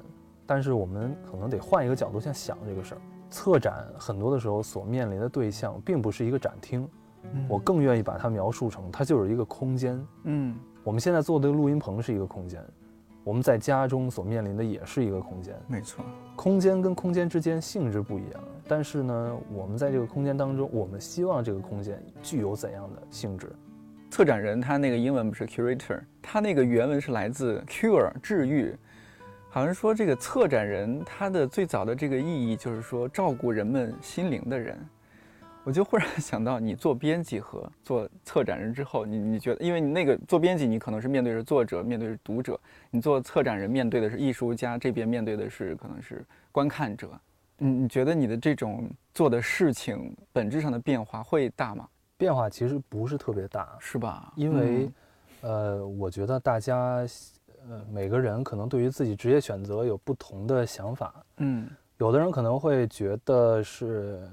[0.47, 3.01] 但是我们可能得换一个角度先想这个事儿。
[3.29, 6.89] 策展很多的时候所面临的对象并不是一个展厅，
[7.25, 12.65] 嗯我更愿意把它描述成它就是一个空间，嗯我们现在做的录音棚是一个空间，
[13.25, 15.55] 我们在家中所面临的也是一个空间。
[15.67, 16.05] 没错。
[16.37, 23.51] 空间跟空间之间性质不一样，但是呢，我们在这个空间当中，我们希望这个空间具有怎样的性质？
[24.11, 28.77] 策展人他那个英文不是 curator，他那个原文是来自 cure 治愈，
[29.49, 34.79] 好像说这个策展人他的最早的这个意义就是说照顾人们心灵的人。
[35.65, 42.55] 我就忽然 想到，你做编辑和做策展人之后，你你觉得，因为你那个做编辑，你可能是面对着作者，面对着读者；
[42.91, 47.11] 你做策展人，面对的是艺术家，这边面对的是可能是观看者。
[47.57, 51.89] 你你觉得你的这种做的事情本质上的变化会大吗？
[52.17, 54.33] 变化其实不是特别大，是吧？
[54.37, 54.91] 因为
[55.43, 57.07] 嗯，呃，我觉得大家
[57.69, 64.29] 呃每个人可能对于自己职业选择有不同的想法，嗯有的人可能会觉得是，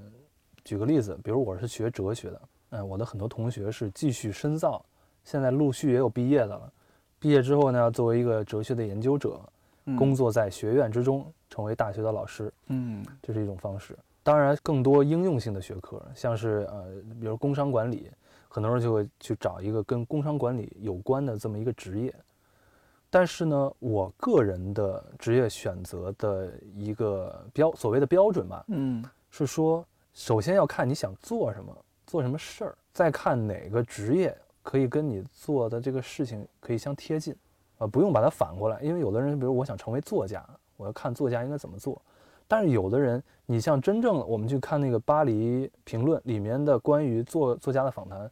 [0.63, 4.83] 举个例子，比如我是学哲学的，嗯，我的很多同学是继续深造，
[5.23, 6.71] 现在陆续也有毕业的了。
[7.19, 9.39] 毕业之后呢，作为一个哲学的研究者，
[9.85, 13.97] 嗯工作在学院之中，成为大学的老师，嗯这是一种方式。
[14.23, 16.85] 当然，更多应用性的学科，像是呃，
[17.19, 18.09] 比如工商管理，
[18.47, 22.13] 很多人就会去找一个跟工商管理有关的这么一个职业。
[23.09, 37.35] 但是呢，我个人的职业选择的一个标所谓的标准吧，嗯是说，首先要看你想做什么，做什么事儿，再看哪个职业可以跟你做的这个事情可以相贴近，
[37.77, 40.45] 啊，不用把它反过来，因为有的人，比如我想成为作家，
[40.75, 42.01] 我要看作家应该怎么做，
[42.47, 48.29] 但是有的人，你像真正我们去看那个巴黎评论里面的关于作作家的访谈，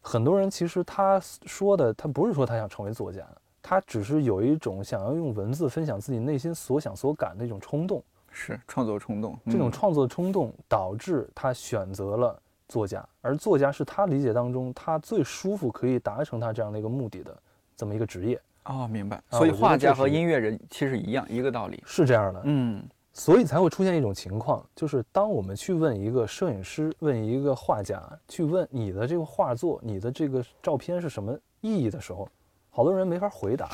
[0.00, 3.26] 很多人其实他说的，他不是说他想成为作家，
[3.60, 8.00] 他只是有一种想要用文字分享自己内心所想所感的一种冲动。
[8.38, 17.34] 是创作冲动，这种嗯创作冲动导致他选择了作家，而作家是他理解当中他最舒服可以达成他这样的一个目的的
[17.74, 19.16] 这么一个职业，哦，明白。
[19.30, 21.82] 啊所以画家和音乐人其实一样，一个道理。
[21.86, 22.42] 是这样的。
[22.44, 32.28] 嗯所以才会出现一种情况，就是当我们去问一个摄影师、问一个画家，去问你的这个画作、你的这个照片是什么意义的时候，
[32.68, 33.70] 好多人没法回答。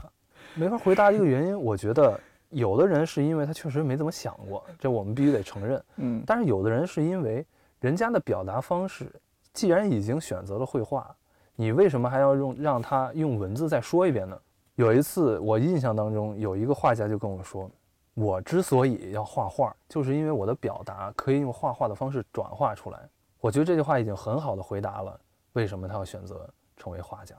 [0.55, 2.21] 没法回答一个原因，我觉得
[2.53, 5.83] 有的人是因为他确实没怎么想过，这我们必须得承认。
[5.97, 7.45] 嗯但是有的人是因为
[7.81, 9.13] 人家的表达方式，
[9.53, 11.15] 既然已经选择了绘画，
[11.57, 14.39] 你为什么还要用让他用文字再说一遍呢？
[14.77, 17.71] 有一次我印象当中有一个画家就跟我说，
[18.15, 22.99] 我之所以要画画，就是因为我的表达可以用画画的方式转化出来。
[23.41, 25.19] 我觉得这句话已经很好的回答了
[25.55, 27.35] 为什么他要选择成为画家。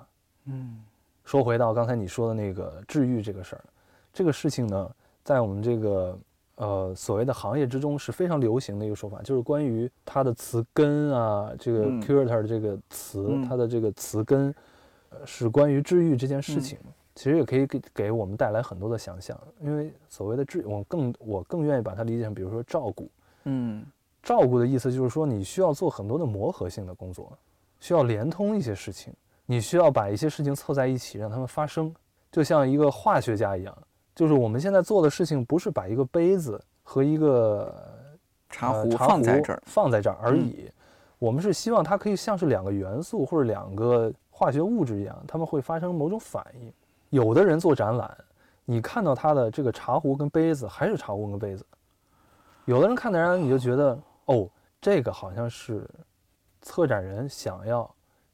[0.46, 0.84] 嗯
[1.24, 3.64] 说回到刚才你说的那个治愈这个事儿，
[4.12, 4.92] 这个事情呢，
[5.24, 6.20] 在我们这个
[6.56, 12.02] 呃所谓的行业之中是非常流行的一个说法，就是关于它的词根啊，这个嗯。
[12.02, 13.42] curator 这个词，嗯。
[13.48, 14.54] 它的这个词根，
[15.10, 16.62] 呃是关于治愈这件事嗯。
[16.62, 16.78] 情。
[17.16, 23.08] 其实也可以给给我们带来很多的想象，因为所谓的治，我更我更愿意把它理解成，比如说照顾，
[23.44, 23.86] 嗯。
[24.24, 27.32] 照顾的意思就是说，你需要做很多的磨合性的工作，
[27.80, 29.14] 需要连通一些事情，
[29.46, 31.94] 你需要把一些事情凑在一起，让它们发生，
[32.32, 33.78] 就像一个化学家一样。
[34.16, 37.74] 就是我们现在做的事情，不是把一个杯子和一个
[38.50, 39.62] 茶壶放在这儿。
[39.66, 40.70] 放在这儿而嗯已。
[41.20, 46.72] 我们是希望它可以像是两个元素或者两个化学物质一样，它们会发生某种反应。
[47.10, 48.18] 有的人做展览，
[48.66, 51.64] 你看到他的这个茶壶跟杯子还是茶壶跟杯子；
[52.66, 54.50] 有的人看的人你就觉得哦，
[54.82, 55.88] 这个好像是
[56.62, 57.90] 策展人想要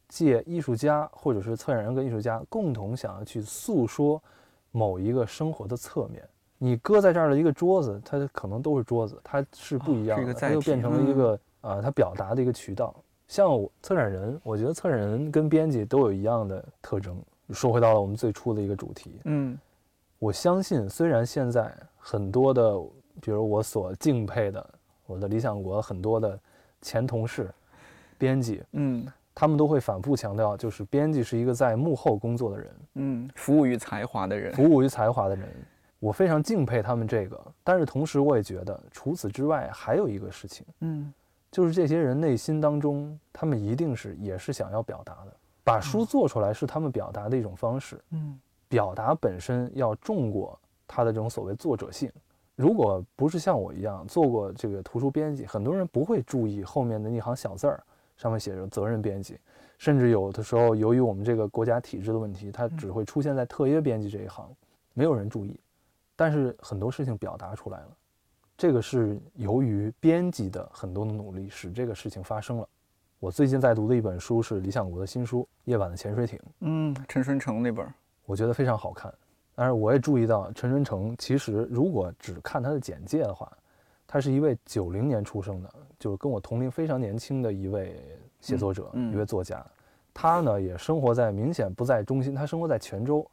[0.07, 4.21] 借艺术家或者是策展人跟艺术家共同想要去诉说
[4.71, 6.21] 某一个生活的侧面。
[6.57, 12.93] 你搁在这儿的一个桌子，它可能都是桌子，它是不一样的，它就变成了一嗯个啊，它表达的一个渠道。
[13.27, 17.17] 像我策展人，我觉得策展人跟编辑都有一样的特征。
[17.51, 19.57] 说回到了我们最初的一个主题，嗯
[20.19, 22.79] 我相信，虽然现在很多的，
[23.21, 24.69] 比如我所敬佩的
[25.07, 26.39] 我的理想国很多的
[26.81, 27.49] 前同事、
[28.19, 29.07] 编辑，嗯
[29.39, 34.53] 他们都会反复强调，就是编辑是一个在幕后工作的人，嗯，服务于才华的人。
[34.53, 35.47] 服务于才华的人。
[35.97, 41.13] 我非常敬佩他们这个，但是同时我也觉得，除此之外还有一个事情，嗯
[41.49, 47.97] 就是这些人内心当中，他们一定是也是想要表达的，把书做出来是他们表达的一种方式。
[48.11, 52.11] 嗯表达本身要重过他的这种所谓作者性。
[52.55, 57.81] 如果不是像我一样做过这个图书编辑，很多人不会注意后面的那行小字儿，
[58.19, 59.39] 上面写着责任编辑，
[59.77, 64.53] 甚至有的时候由于我们这个国家体制的问题，它只会出现在特约编辑这一行，
[64.93, 65.57] 没有人注意。
[66.17, 67.87] 但是很多事情表达出来了，
[68.57, 72.67] 这个是由于编辑的很多的努力使这个事情发生了。
[73.19, 76.37] 我最近在读的一本书是理想国的新书《夜晚的潜水艇》。
[76.59, 77.93] 嗯，陈春成那本儿。
[78.25, 79.13] 我觉得非常好看。
[79.55, 83.49] 但是我也注意到陈春成，其实如果只看他的简介的话，
[84.11, 88.03] 他是一位九零年出生的，就是跟我同龄非常年轻的一位
[88.41, 89.63] 写作者，嗯嗯一位作家。
[90.15, 93.23] 他呢也生活在明显不在中心，他生活在泉州，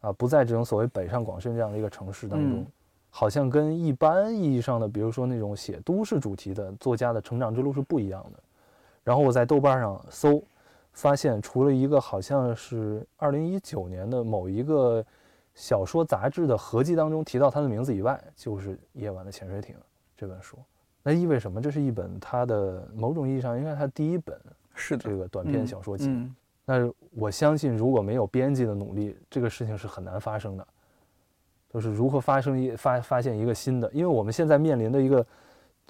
[0.00, 2.66] 啊，不在这种所谓北上广深这样的一个城市当中，嗯
[3.10, 8.40] 好像跟一般意义上的，比如说那种写都市主题的作家的成长之路是不一样的。
[9.02, 10.40] 然后我在豆瓣上搜，
[10.92, 15.04] 发现除了一个好像是二零一九年的某一个
[15.56, 19.74] 小说杂志的合集当中提到他的名字以外，就是《夜晚的潜水艇》
[20.20, 20.58] 这本书。
[21.02, 21.62] 那意味什么？
[21.62, 24.38] 这是一本他的某种意义上应该他第一本
[24.74, 26.08] 是的，这个短篇小说集。
[26.08, 26.34] 嗯
[26.66, 30.66] 那我相信，如果没有编辑的努力，这个事情是很难发生的。
[31.72, 35.26] 就是如何发生一发发现一个新的，因为我们现在面临的一个，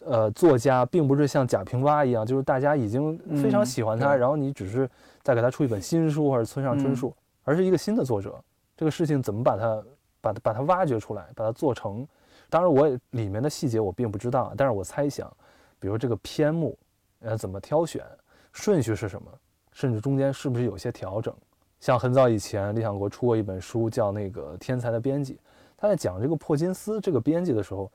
[0.04, 4.88] 呃，作家并不是像贾平凹一样，就是大家已经非常嗯喜欢他，对然后你只是
[5.22, 8.42] 再给他出一本新书或者村上春树，而是一个新的作者。
[8.74, 9.84] 这个事情怎么把它
[10.22, 12.06] 把它把它挖掘出来，把它做成？
[12.50, 15.30] 当然，我也里面的细节我并不知道，但是我猜想，
[15.78, 16.76] 比如这个篇目，
[17.20, 18.04] 呃，怎么挑选，
[18.52, 19.30] 顺序是什么，
[19.72, 21.34] 甚至中间是不是有些调整？
[21.78, 25.34] 像很早以前，理想国出过一本书，叫那个《天才的编辑》，
[25.78, 27.90] 他在讲这个珀金斯这个编辑的时候，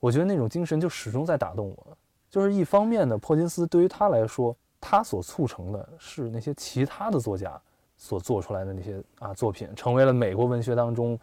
[0.00, 1.98] 我觉得那种精神就始终在打动我。
[2.30, 7.60] 就是一方面呢，珀金斯对于他来说，他所促成的是那些其他的作家
[7.96, 11.18] 所做出来的那些啊作品，成为了美国文学当中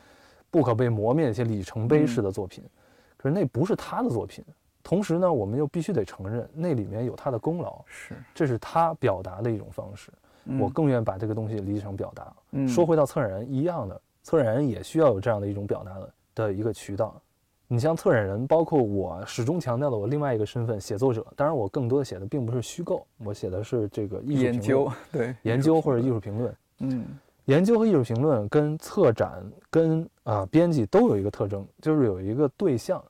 [0.54, 2.64] 不可被磨灭的一些里程碑式的作品。
[3.18, 4.46] 可是那不是他的作品。
[4.84, 10.12] 同时呢，我们又必须得承认，那里面有他的功劳，是，这是他表达的一种方式。
[10.60, 12.32] 我嗯更愿意把这个东西理解成表达。
[12.52, 17.20] 嗯说回到策展人一样的，策展人也需要有这样的一种表达的的一个渠道。
[17.68, 26.56] 你像策展人，包括我始终强调的我另外一个身份写作者，当然我更多的写的并不是虚构，我写的是这个艺术评论研究，对研究或者艺术评论。
[26.80, 27.06] 嗯
[27.46, 33.04] 研究和艺术评论跟策展跟啊、编辑都有一个特征，就是有一个对象，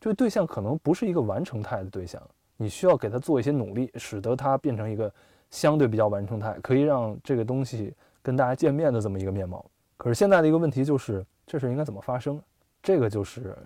[0.00, 2.20] 这个对象可能不是一个完成态的对象，
[2.56, 5.12] 你需要给他做一些努力，使得它变成一个
[5.50, 9.64] 相对比较完成态，可以让这个东西跟大家见面的这么一个面貌。
[9.96, 12.40] 可是现在的一个问题就是，这事应该怎么发生？
[12.82, 13.56] 这个就是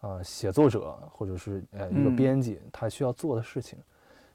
[0.00, 3.78] 啊、写作者或者是呃一个嗯编辑他需要做的事情。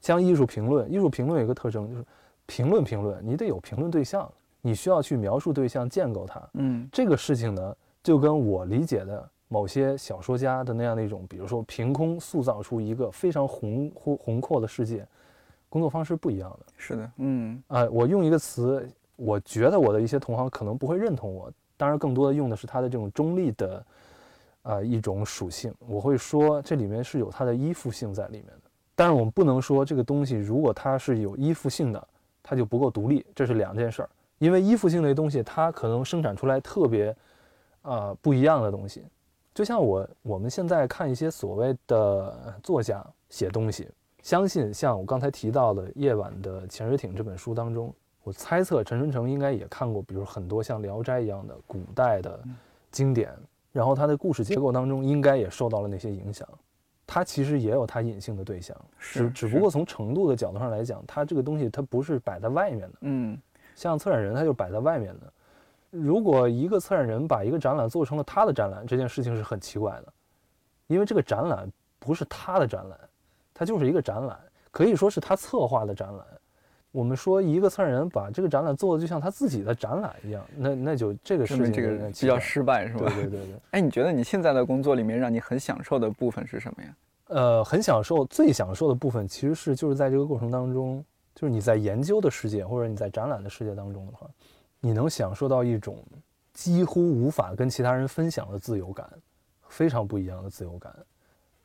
[0.01, 2.03] 像艺术评论，艺术评论有一个特征就是
[2.45, 6.41] 评论评论，你得有评论对象，你需要去描述对象，建构它。
[6.53, 15.05] 嗯这个事情呢，就跟我理解的某些小说家的那样的一种，比如说凭空塑造出一个非常宏宏宏阔的世界，
[15.69, 16.65] 工作方式不一样的。
[16.77, 23.85] 是的，嗯啊、我用一个词，我觉得我的一些同行可能不会认同我，当然更多的用的是它的这种中立的，
[24.63, 25.73] 啊一种属性。
[25.87, 28.61] 我会说这里面是有它的依附性在里面的，
[28.95, 32.07] 但是我们不能说这个东西如果它是有依附性的，
[32.41, 34.09] 它就不够独立，这是两件事儿。
[34.39, 37.15] 因为依附性的东西，它可能生产出来特别，
[37.81, 39.03] 啊不一样的东西。
[39.53, 43.89] 就像我我们现在看一些所谓的作家写东西，
[44.23, 52.39] 相信像我刚才提到的夜晚的潜水艇这本书当中，我猜测陈春成应该也看过，比如很多像《聊斋》一样的古代的
[52.91, 53.29] 经典，
[53.73, 56.47] 然后他的故事结构当中应该也受到了那些影响。
[57.05, 63.37] 他其实也有他隐性的对象，只只不过从程度的角度上来讲，他这个东西他不是摆在外面的，嗯
[63.75, 65.33] 像策展人他就摆在外面的。
[65.91, 70.13] 如果一个策展人把一个展览做成了他的展览，这件事情是很奇怪的，
[70.87, 72.97] 因为这个展览不是他的展览，
[73.53, 74.39] 它就是一个展览，
[74.71, 76.25] 可以说是他策划的展览。
[76.93, 83.05] 我们说一个策展人把这个展览做的就像他自己的展览一样，那那就这个事情比较失败是吧？
[83.05, 83.55] 对对对对。
[83.71, 86.95] 哎，你觉得你现在的工作里面让你很享受的部分是什么呀？
[87.27, 91.01] 呃，很享受，最享受的部分其实是就是在这个过程当中，
[91.33, 94.29] 就是你在研究的世界或者你在展览的世界当中的话，
[94.81, 96.03] 你能享受到一种
[96.53, 99.09] 几乎无法跟其他人分享的自由感，
[99.69, 100.93] 非常不一样的自由感。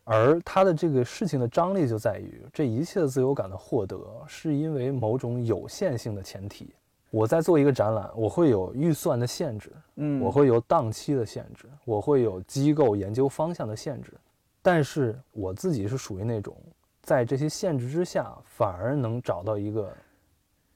[0.05, 3.99] 而他的这个事情的张力就在于，这一切的自由感的获得
[4.29, 6.73] 是因为某种有限性的前提。
[7.11, 14.13] 我在做一个展览，我会有预算的限制，嗯，我会有档期的限制，我会有机构研究方向的限制，
[14.61, 16.57] 但是我自己是属于那种
[17.03, 19.91] 在这些限制之下，反而能找到一个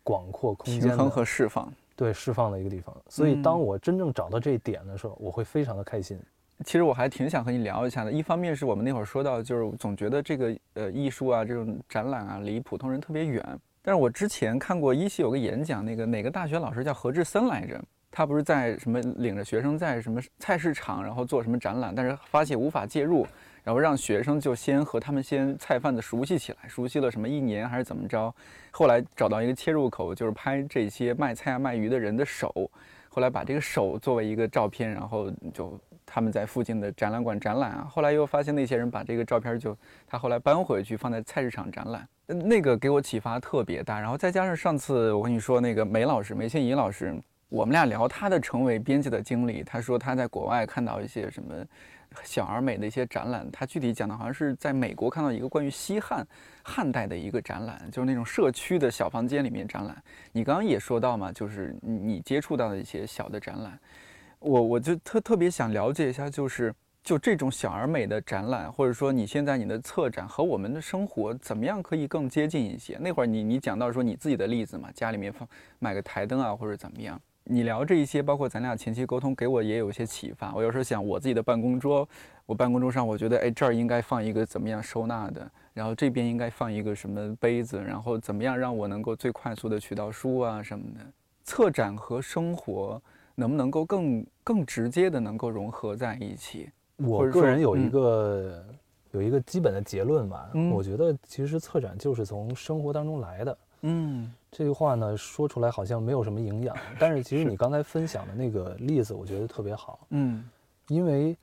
[0.03, 1.71] 广阔空间平衡和释放。
[2.01, 2.97] 对释放的一个地方。
[3.11, 6.19] 所以，当嗯我真正找到这一点的时候，我会非常的开心。
[6.65, 8.11] 其实我还挺想和你聊一下的。
[8.11, 13.45] 一方面是我们那会儿说到，就是总觉得这个呃艺术啊这种展览啊离普通人特别远。
[13.83, 17.79] 但是我之前看过一期有个演讲，那个哪个大学老师叫何志森来着？
[18.11, 23.27] 他不是在什么领着学生在什么菜市场，然后做什么展览，但是发现无法介入，
[23.63, 28.35] 然后让学生就先和他们先菜贩子熟悉起来，熟悉了什么一年还是怎么着，
[28.71, 32.53] 后来找到一个切入口，就是拍这些卖菜啊卖鱼的人的手，
[33.09, 37.87] 后来把这个手作为一个照片，然后就他们在附近的展览馆展览啊。
[37.91, 44.01] 后来又发现那些人把这个照片就他后来搬回去放在菜市场展览，那个给我启发特别大。
[44.01, 47.15] 然后再加上上次我跟你说那个梅老师梅倩怡老师，
[47.51, 51.55] 我们俩聊他的成为编辑的经历，他说他在国外看到一些什么。
[52.25, 56.27] 小而美的一些展览，他具体讲的好像是在美国看到一个关于西汉
[56.65, 59.97] 汉代的一个展览，就是那种社区的小房间里面展览。
[60.33, 63.79] 你刚刚也说到嘛，就是你接触到的一些小的展览，
[64.41, 72.99] 我我就特特别想了解一下，就是就这种小而美的展览，或者说你现在你的策展和我们的生活怎么样可以更接近一些？
[73.01, 77.23] 那会儿你你讲到说你自己的例子嘛，家里面放买个台灯啊，或者怎么样。
[77.51, 80.55] 你聊这一些，包括咱俩前期沟通，给我也有一些启发。
[80.55, 82.09] 我有时候想，我自己的办公桌，
[82.47, 91.01] 我办公桌上，我觉得，哎，这儿应该放一个怎么样收纳的，然后这边应该放一个什么杯子，然后怎么样让我能够最快速的取到书啊什么的。
[91.43, 93.03] 策展和生活
[93.35, 96.71] 能不能够更更直接的能够融合在一起？
[96.99, 98.65] 我个人有一嗯个、
[99.11, 103.59] 有一个基本的结论吧，嗯我觉得其实策展就是从生活当中来的。
[103.83, 110.45] 嗯这句话呢说出来好像没有什么营养， 但是其实你刚才分享的那个例子，我觉得特别好，嗯
[110.89, 111.37] 因为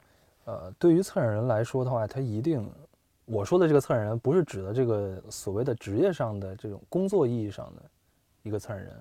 [0.45, 2.69] 呃，对于策展人来说的话，他一定，
[3.25, 7.81] 我说的这个策展人不是指的这个所谓的职业上的这种工作意义上的
[8.43, 8.93] 一个策展人，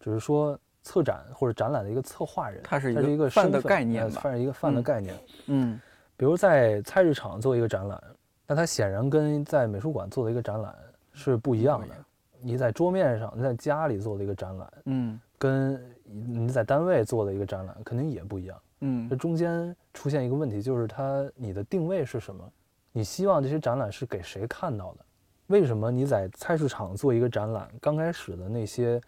[0.00, 5.14] 只是说策展或者展览的一个策划人，他是一个个泛的概念吧泛是一个泛的嗯概念。
[5.46, 5.80] 嗯
[6.16, 8.02] 比如在菜市场做一个展览，
[8.46, 10.74] 那它显然跟在美术馆做的一个展览
[11.12, 11.94] 是不一样的。
[12.42, 18.60] 你在桌面上，你在家里做的一个展览，嗯跟你在单位做的一个展览，肯定也不一样。
[18.80, 22.44] 嗯这中间出现一个问题，就是它你的定位是什么？
[22.92, 25.04] 你希望这些展览是给谁看到的？
[25.46, 29.00] 为什么你在菜市场做一个展览，刚开始的那些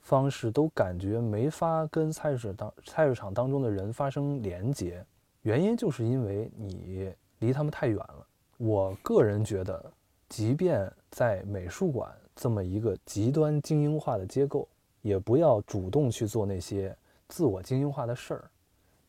[0.00, 5.04] 方式都感觉没法跟菜市当菜市场当中的人发生连接？
[5.42, 8.26] 原因就是因为你离他们太远了。
[8.58, 9.92] 我个人觉得，
[10.28, 14.66] 即便在美术馆这么一个极端精英化的结构，
[15.02, 16.96] 也不要主动去做那些
[17.28, 18.50] 自我精英化的事儿。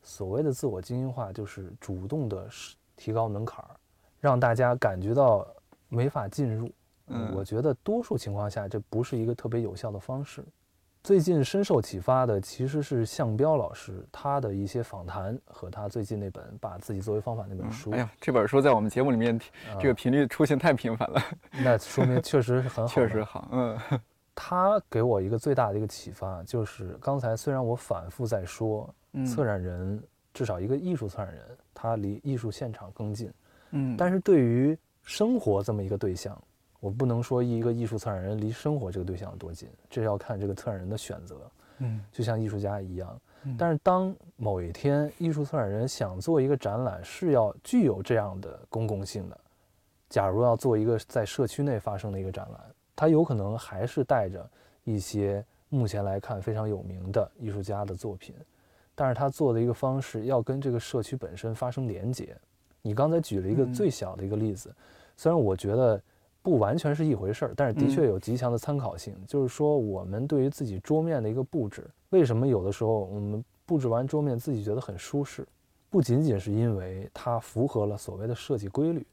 [0.01, 2.47] 所谓的自我精英化，就是主动的
[2.95, 3.75] 提高门槛儿，
[4.19, 5.47] 让大家感觉到
[5.87, 6.71] 没法进入。
[7.07, 10.43] 嗯我觉得多数情况下，这不是一个特别有效的方式。
[11.03, 17.91] 最近深受启发的其实是向彪老师他的一些访谈和他最近那本《把自己作为方法》那本书。
[17.91, 19.35] 哎呀，这本书在我们节目里面
[19.69, 21.21] 啊这个频率出现太频繁了，
[21.61, 22.91] 那说明确实是很好。
[22.95, 23.21] 确实。
[23.21, 23.49] 好。
[23.51, 23.77] 嗯
[24.35, 30.01] 他给我一个最大的一个启发，就是刚才虽然我反复在说，嗯策展人
[30.33, 31.43] 至少一个艺术策展人，
[31.73, 33.29] 他离艺术现场更近。
[33.71, 36.41] 嗯，但是对于生活这么一个对象，
[36.83, 41.49] 我不能说一个艺术策展人离生活这个对象有多近，这要看这个策展人的选择。
[41.77, 43.55] 嗯就像艺术家一样嗯。
[43.57, 49.39] 但是当某一天艺术策展人想做一个展览，是要具有这样的公共性的。
[50.09, 52.59] 假如要做一个在社区内发生的一个展览，
[52.97, 54.45] 他有可能还是带着
[54.83, 58.35] 一些目前来看非常有名的艺术家的作品，
[58.93, 62.35] 但是他做的一个方式要跟这个社区本身发生连接。
[62.81, 64.75] 你刚才举了一个嗯最小的一个例子，
[65.15, 66.01] 虽然我觉得
[66.43, 69.15] 不完全是一回事儿，但是的确嗯有极强的参考性。
[69.25, 75.47] 就是说，我们对于自己桌面的一个布置，为什么有的时候我们布置完桌面自己觉得很舒适，
[75.89, 79.03] 不仅仅是因为它符合了所谓的设计规律，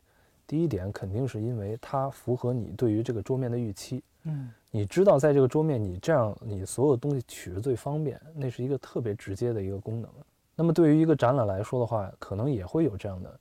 [0.47, 4.03] 第一点肯定是因为它符合你对于这个桌面的预期。
[4.24, 10.11] 嗯你知道，在这个桌面，你这样你所有东西取着最方便，那是一个特别直接的一个功能。
[10.55, 13.41] 那么对于一个展览来说的话，可能也会有这样的，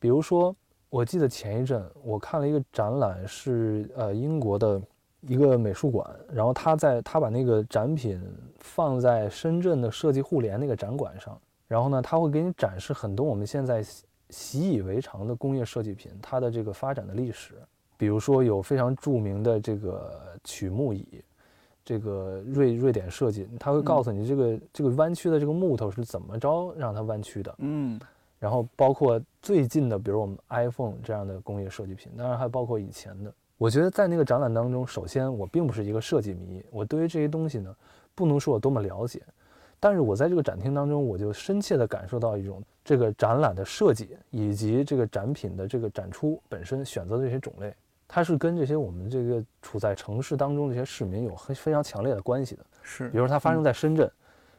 [0.00, 0.56] 比如说，
[0.94, 4.80] 我记得前一阵我看了一个展览，是呃英国的
[5.22, 8.22] 一个美术馆，然后他在他把那个展品
[8.60, 11.36] 放在深圳的设计互联那个展馆上，
[11.66, 13.84] 然后呢，他会给你展示很多我们现在
[14.30, 17.54] 习以为常的工业设计品，它的这个发展的历史。
[17.96, 20.12] 比如说有非常著名的这个
[20.44, 21.20] 曲木椅，
[21.84, 27.52] 这个瑞瑞典设计，他会告诉你这个、这个弯曲的这个木头是怎么着让它弯曲的。
[27.58, 28.00] 嗯
[28.44, 33.32] 然后包括最近的，比如我们 iPhone 这样的工业设计品，当然还包括以前的。
[33.56, 37.74] 我觉得在那个展览当中，首先我并不是一个设计迷，我对于这些东西呢，
[38.14, 39.22] 不能说我多么了解，
[39.80, 47.74] 但是我在这个展厅当中，我就深切地感受到一种这个展览的设计以及这个展品的这个展出本身选择的这些种类，
[48.06, 52.66] 它是跟这些我们这个处在城市当中的这些市民有很非常强烈的关系的。
[52.82, 54.10] 是，比如说它发生在深圳，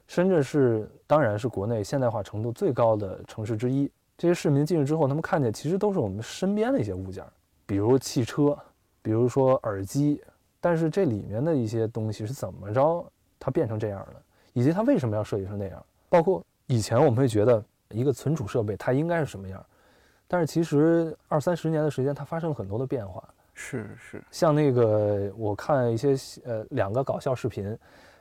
[0.08, 3.92] 深圳是当然是国内现代化程度最高的城市之一。
[4.18, 7.24] 这些市民进去之后，他们看见其实都是我们身边的一些物件，
[7.66, 8.58] 比如汽车，
[9.02, 10.22] 比如说耳机。
[10.62, 13.06] 但是这里面的一些东西是怎么着
[13.40, 14.22] 它变成这样的，
[14.54, 15.86] 以及它为什么要设计成那样？
[16.10, 19.64] 包括以前我们会觉得一个存储设备它应该是什么样，
[20.28, 23.24] 但是其实二三十年的时间，它发生了很多的变化。
[23.54, 27.78] 是是，像那个我看一些呃两个搞笑视频，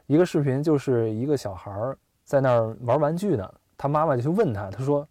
[0.06, 5.06] 一个视频就是一个小孩儿在那儿玩玩具呢，他妈妈就去问他，他说：“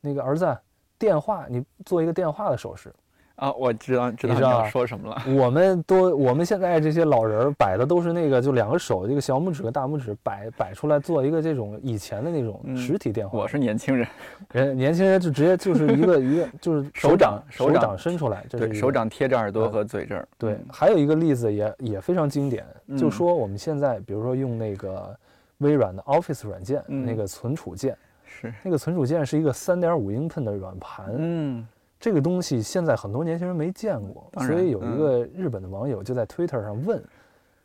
[0.00, 0.58] 那个儿子，
[0.98, 2.94] 电话你做一个电话的手势。
[3.38, 5.22] 啊，我知道知道你要说什么了。
[5.40, 13.38] 我们都我们现在这些老人儿摆的都是那个，就两个手，这个小拇指和大拇指摆摆出来做一个这种以前的那种嗯实体电话。
[13.38, 14.08] 我是年轻人，
[14.50, 20.26] 人年轻人就直接就是一个 一个就是手掌手手掌伸出来，这是对手掌贴着耳朵呃和嘴这儿。
[20.36, 22.66] 对嗯，还有一个例子也也非常经典，
[22.98, 25.16] 就嗯说我们现在比如说用那个
[25.58, 31.66] 微软的 Office 软件，嗯那个存储键，是，那个存储键是一个三点五英寸的软盘，嗯
[32.00, 37.02] 这个东西现在很多年轻人没见过，所以有一嗯个日本的网友就在 Twitter 上问，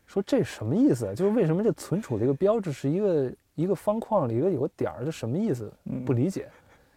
[0.07, 1.13] 说这什么意思？
[1.15, 5.71] 就是为什么这存储这个标志是一个一个方框里一个有个点儿，这什么意思？
[5.85, 6.49] 嗯不理解。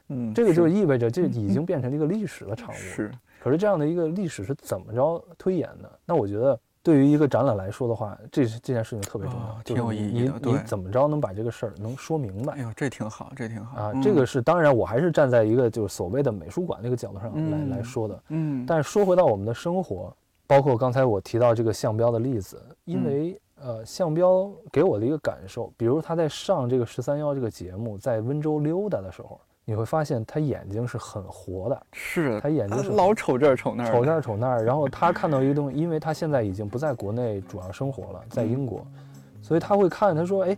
[0.08, 2.78] 嗯，这个就意味着这已经变成了一个历史的产物。
[2.78, 3.10] 是
[3.42, 5.98] 可是这样的一个历史是怎么着推演的？
[6.04, 13.90] 那我觉得对于一个展览来说的话，这这件事情特别重要，哦就是挺有意义你的你你怎么着能把这个事儿能说明白哎呦，这挺好，这挺好啊？
[13.92, 18.22] 嗯这个是当然，我还是站在一个就是所谓的美术馆那个角度上来、嗯来说的。
[18.28, 20.16] 嗯，但是说回到我们的生活，
[20.46, 38.86] 包括刚才我提到这个项标的例子，因嗯为、呃，项标给我的一个感受，比如他在上这个十三幺这个节目，在温州溜达的时候，你会发现他眼睛是很活的，是他眼睛是老瞅这儿瞅那儿，瞅这儿瞅那儿，然后他看到一个东西，因为他现在已经不在国内主要生活了，在英国，
[39.42, 40.56] 所以他会看，他说，哎，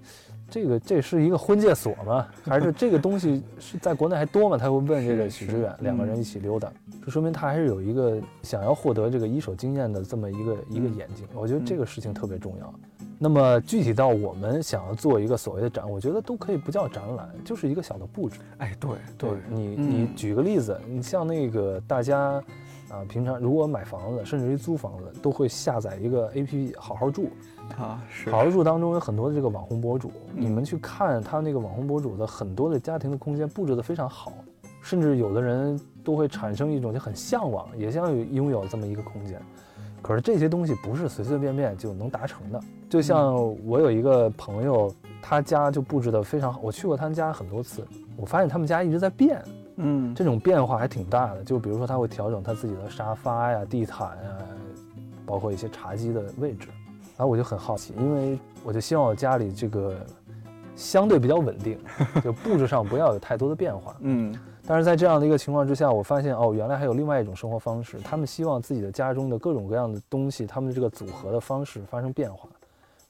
[0.50, 2.26] 这个这是一个婚介所吗？
[2.44, 4.56] 还是这个东西是在国内还多吗？
[4.56, 6.72] 他会问这个许知远，两个人嗯一起溜达，
[7.04, 11.26] 这说明他还是有一个想要获得这个一手经验的这么一个一个嗯眼睛。
[11.34, 12.74] 我觉得这嗯个事情特别重要。
[13.20, 18.38] 那么具体到我们想要做一个所谓的展，我觉得都可以不叫展览，就是一个小的布置。
[18.58, 22.42] 哎，对对你，你嗯举个例子，你像那个大家
[22.88, 27.28] 啊，平常如果买房子，甚至于租房子，都会下载一个 A P P 好好住。
[27.76, 28.30] 啊，是。
[28.30, 34.32] 好好住当中有很多的这个网红博主，你们去看他那个网红博主的很多的家庭的空间布置的非常好，
[34.82, 39.40] 甚至有的人都会产生一种就很向往，也想有拥有这么一个空间。
[40.00, 40.20] 可是。
[40.20, 41.08] 这些东西不是。
[41.08, 42.60] 随随便便就能达成的。
[42.88, 43.34] 就像
[43.66, 49.42] 我有一个朋友，他家就布置的非常好，我去过他们家很多次，我发现他们家一直在变，
[49.76, 51.42] 嗯，这种变化还挺大的。
[51.44, 54.38] 就比如说他会调整他自己的沙发呀、地毯呀，
[55.26, 56.68] 包括一些茶几的位置。
[57.18, 59.96] 然后我就很好奇，因为我就希望我家里这个
[60.76, 61.76] 相对比较稳定，
[62.22, 63.96] 就布置上不要有太多的变化。
[64.00, 64.32] 嗯
[64.64, 72.48] 但是在这样的一个情况之下，我发现哦，原来还有另外一种生活方式，他们希望自己的家中的各种各样的东西，他们的这个组合的方式发生变化，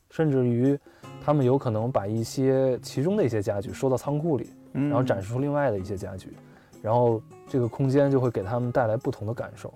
[0.09, 0.79] 甚至于
[1.21, 6.33] 他们有可能把一些其中的一些家具收到仓库里，嗯，然后展示出另外的一些家具，
[6.81, 9.75] 然后这个空间就会给他们带来不同的感受。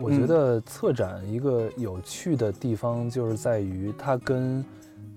[0.00, 0.26] 我觉嗯。
[0.26, 4.64] 得策展一个有趣的地方就是在于它跟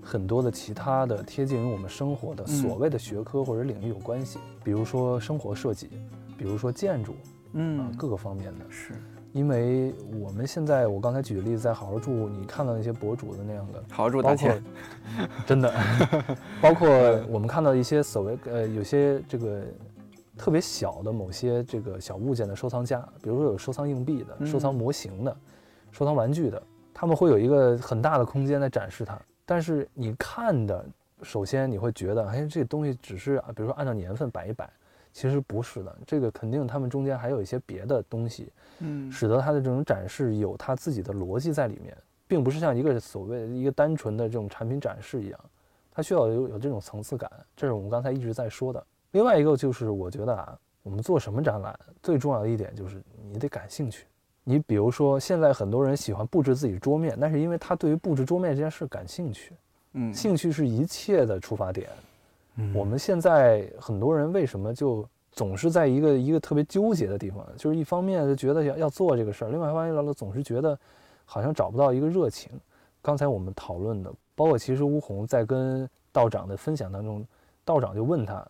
[0.02, 2.48] 很多的其他的贴近于我们生活的嗯。
[2.48, 5.90] 所谓的学科或者领域有关系，比如说生活设计，
[6.38, 8.66] 比如说建筑啊嗯，各个方面的。
[8.70, 8.94] 是。
[9.34, 14.50] 因为我们现在我刚才举的例子，在好好住，你看到那些博主的那样的，好好住包括，
[15.46, 15.74] 真的，
[16.62, 16.88] 包括
[17.28, 19.62] 我们看到一些所谓呃有些这个
[20.38, 25.36] 特别小的某些这个小物件的收藏家，比如说有收藏硬币的、嗯收藏模型的、
[25.92, 26.62] 收藏玩具的，
[26.94, 29.20] 他们会有一个很大的空间来展示它。
[29.46, 30.86] 但是你看的，
[31.22, 34.70] 首先你会觉得，哎，这东西只是啊，比如说按照年份摆一摆，
[35.14, 41.96] 其实不是的，这个肯定他们中间还有一些别的东西，嗯使得它的这种展示有它自己的逻辑在里面，
[42.28, 45.40] 并不是像一个所谓的一个单纯的这种产品展示一样，
[45.92, 48.86] 它需要有有这种层次感，这是我们刚才一直在说的。
[49.16, 53.02] 另外一个就是我觉得啊，我们做什么展览最重要的一点就是
[53.32, 54.06] 你得感兴趣。
[54.44, 59.54] 你比如说，现在很多人喜欢布置自己桌面，那是因为他对于布置桌面这件事感兴趣。
[59.94, 61.90] 嗯兴趣是一切的出发点。
[62.58, 67.48] 嗯我们现在很多人为什么就总是在一个一个特别纠结的地方？
[67.56, 70.78] 就是一方面就觉得要要做这个事儿，另外一方面了总是觉得
[71.24, 72.52] 好像找不到一个热情。
[73.02, 77.26] 刚才我们讨论的，包括其实乌红在跟道长的分享当中，
[77.64, 78.46] 道长就问他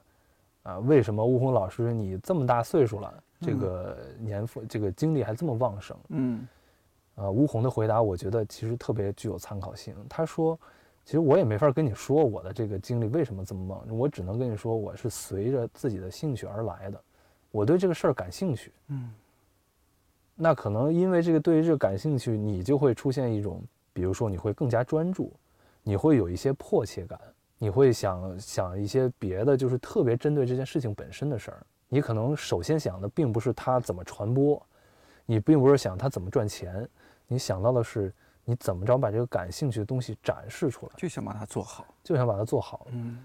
[0.66, 5.96] 啊，为什么乌红老师你这么大岁数了，这嗯个年富这个精力还这么旺盛？
[6.10, 6.48] 嗯
[7.14, 9.96] 啊，吴红的回答我觉得其实特别具有参考性。
[10.10, 10.60] 他说，
[11.06, 17.00] 其实我也没法跟你说我的这个经历为什么这么旺盛，我只能跟你说我是随着自己的兴趣而来的，
[17.52, 18.72] 我对这个事儿感兴趣。
[18.88, 19.14] 嗯
[20.38, 23.64] 那可能因为这个对于这个感兴趣，你就会出现一种，
[23.94, 25.32] 比如说你会更加专注，
[25.84, 27.18] 你会有一些迫切感，
[27.58, 31.66] 你会想想一些别的，就是特别针对这件事情本身的事儿。
[31.88, 34.62] 你可能首先想的并不是它怎么传播，
[35.26, 36.88] 你并不是想它怎么赚钱，
[37.28, 41.86] 你想到的是你怎么着把这个感兴趣的东西展示出来，就想把它做好。
[42.04, 42.88] 就想把它做好。
[42.92, 43.20] 嗯，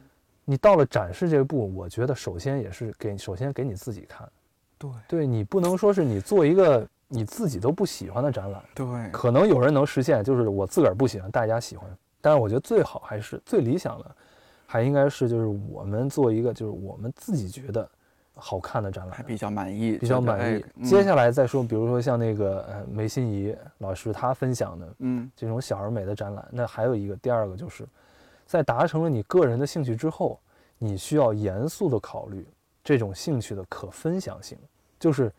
[0.45, 4.31] 你到了展示这一步，我觉得首先也是给首先给你自己看，
[4.79, 8.63] 对对你不能说是你做一个你自己都不喜欢的展览。
[8.75, 11.91] 对，可能有人能实现，就是我自个儿不喜欢，大家喜欢。
[12.21, 14.17] 但是我觉得最好还是最理想的，
[14.67, 17.89] 还应该是就是我们做一个就是我们自己觉得
[18.35, 20.65] 好看的展览，还比较满意，比较满意。
[20.79, 27.87] 哎接下来再说，比如说像那个呃梅心怡老师他分享的嗯这种小而美的展览，那还有一个第二个就是，
[28.47, 30.41] 在达成了你个人的兴趣之后，
[30.79, 32.47] 你需要严肃的考虑
[32.83, 34.57] 这种兴趣的可分享性。
[34.99, 35.33] 就是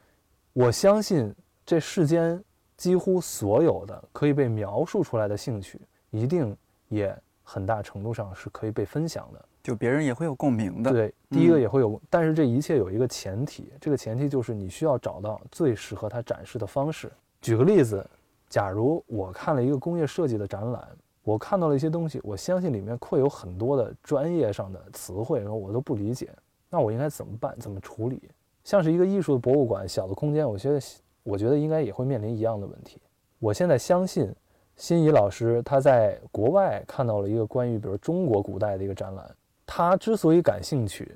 [0.54, 1.34] 我相信
[1.66, 2.44] 这世间
[2.78, 5.80] 几乎所有的可以被描述出来的兴趣，
[6.10, 6.56] 一定
[6.92, 9.44] 也很大程度上是可以被分享的。
[9.64, 10.92] 就别人也会有共鸣的。
[10.92, 17.12] 对，第一个嗯也会有，但是这一切有一个前提，这个前提就是你需要找到最适合它展示的方式。
[17.42, 18.04] 举个例子，
[18.50, 20.88] 假如我看了一个工业设计的展览，
[21.24, 26.30] 我看到了一些东西，我相信里面会有很多的专业上的词汇，然后我都不理解，
[26.70, 27.56] 那我应该怎么办？
[27.60, 28.20] 怎么处理？
[28.64, 30.82] 像是一个艺术的博物馆，小的空间，我觉得
[31.22, 33.00] 我觉得应该也会面临一样的问题。
[33.38, 34.34] 我现在相信
[34.82, 39.24] 辛怡老师他在国外看到了一个关于比如中国古代的一个展览，
[39.64, 41.16] 他之所以感兴趣，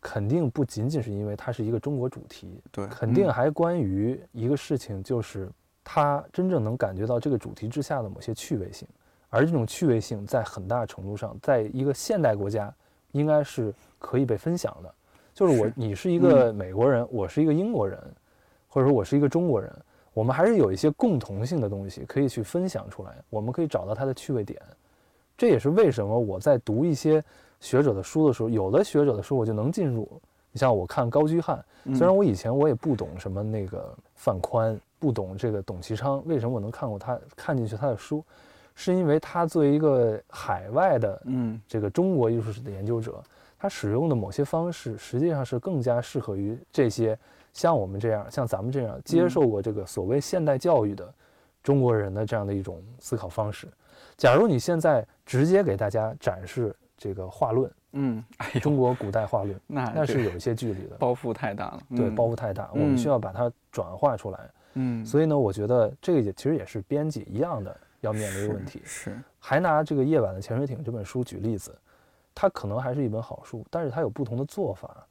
[0.00, 3.32] 肯定不仅仅是因为它是一个中国主题，对，肯定嗯。
[3.32, 5.48] 还关于一个事情，就是
[5.84, 8.88] 他真正能感觉到这个主题之下的某些趣味性，
[9.30, 12.74] 而这种趣味性在很大程度上，在一个现代国家
[13.12, 14.92] 应该是可以被分享的。
[15.32, 17.96] 就是我，是你是一个美国人，我是一个英国人，
[18.66, 19.72] 或者说我是一个中国人，
[20.16, 24.58] 我们还是有一些共同性的东西可以去分享出来，我们可以找到它的趣味点。
[25.36, 27.22] 这也是为什么我在读一些
[27.60, 30.08] 学者的书的时候，有的学者的书我就能进入。
[30.52, 31.62] 你像我看高居翰，
[31.94, 38.24] 虽然我以前我也不懂什么那个范宽，不懂这个董其昌，为什么我能看过他看进去他的书，
[38.74, 43.22] 是因为他作为一个海外的嗯这个中国艺术史的研究者，
[43.58, 47.18] 他使用的某些方式，实际上是更加适合于这些
[47.56, 51.10] 像我们这样、像咱们这样接受过这个所谓现代教育的
[51.62, 53.66] 中国人的这样的一种思考方式。
[54.14, 64.50] 假如你现在直接给大家展示这个画论，嗯，哎，中国古代画论，那那是有一些距离的，包袱太大了，对，嗯包袱太大，我们需要把它转化出来。
[64.74, 68.82] 嗯，所以呢，我觉得这个也其实也是编辑一样的要面临的问题。
[68.84, 71.74] 是是还拿这个夜晚的潜水艇这本书举例子，
[72.34, 75.06] 它可能还是一本好书，但是它有不同的做法，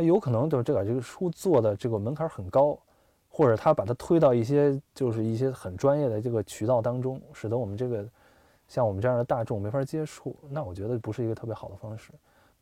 [0.00, 2.78] 它有可能就是这个这个书做的这个门槛很高，
[3.28, 8.08] 或者他把它推到一些就是一些很专业的这个渠道当中，使得我们这个
[8.66, 12.12] 像我们这样的大众没法接触，那我觉得不是一个特别好的方式。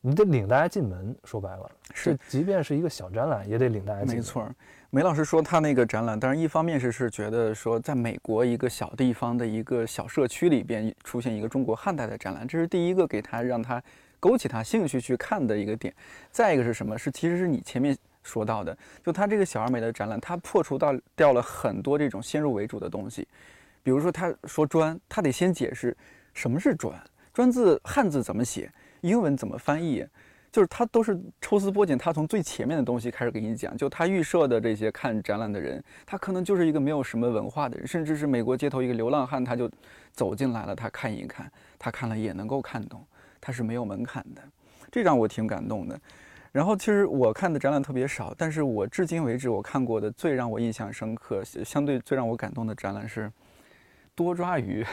[0.01, 4.17] 你得领大家进门，说白了，是即便是一个小展览，也得领大家进门。
[4.17, 4.53] 没错儿，
[4.91, 13.81] 梅老师说他那个展览，当然一方面是是觉得说，在美国一个小地方的一个小社区里边出现一个中国汉代的展览，这是第一个给他让他
[14.21, 15.95] 勾起他兴趣去看的一个点。
[16.31, 16.99] 再一个是什么？
[16.99, 23.27] 是其实是你前面说到的，就他这个小而美的展览，他破除到掉了很多这种先入为主的东西，
[23.83, 25.97] 比如说他说砖，他得先解释
[26.35, 26.95] 什么是砖，
[27.33, 30.07] 砖字汉字怎么写，英文怎么翻译。
[30.51, 33.77] 就是他都是抽丝剥茧，他从最前面的东西开始给你讲。
[33.77, 39.71] 就他预设的这些看展览的人，他可能就是一个没有什么文化的人，甚至是美国街头一个流浪汉，他就
[40.11, 43.05] 走进来了，他看一看，他看了也能够看懂，
[43.41, 44.43] 他是没有门槛的，
[44.91, 46.01] 这让我挺感动的。
[46.51, 53.31] 然后其实我看的展览特别少，但是我至今为止我看过的最让我印象深刻、相对最让我感动的展览是
[54.15, 54.85] 多抓鱼。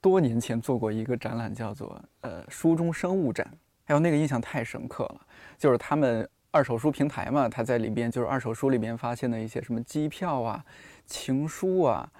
[0.00, 3.46] 多年前做过一个展览，叫做呃书中生物展。
[3.84, 5.20] 还有那个印象太深刻了，
[5.58, 10.64] 就是他们二手书平台嘛，他在里边就是二手书里边发现的一些什么机票啊、
[11.06, 12.10] 情书啊、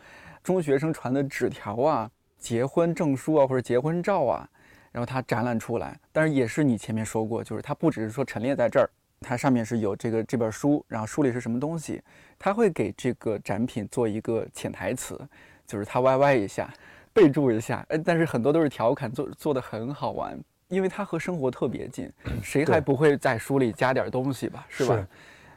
[0.43, 4.49] 中学生传的纸条啊、结婚证书啊或者结婚照啊，
[4.95, 5.99] 然后他展览出来。
[6.13, 8.89] 但是也是你前面说过，就是它不只是说陈列在这儿，
[9.21, 12.01] 它上面是有这个这本书，然后书里是什么东西，
[12.39, 15.21] 他会给这个展品做一个潜台词，
[15.67, 16.73] 就是他歪歪一下，
[17.13, 20.39] 备注一下，哎，但是很多都是调侃，做做的很好玩。
[20.69, 22.11] 因为它和生活特别近，
[22.43, 24.67] 谁还不会在书里加点东西吧？
[24.69, 24.95] 是吧？
[24.97, 25.07] 是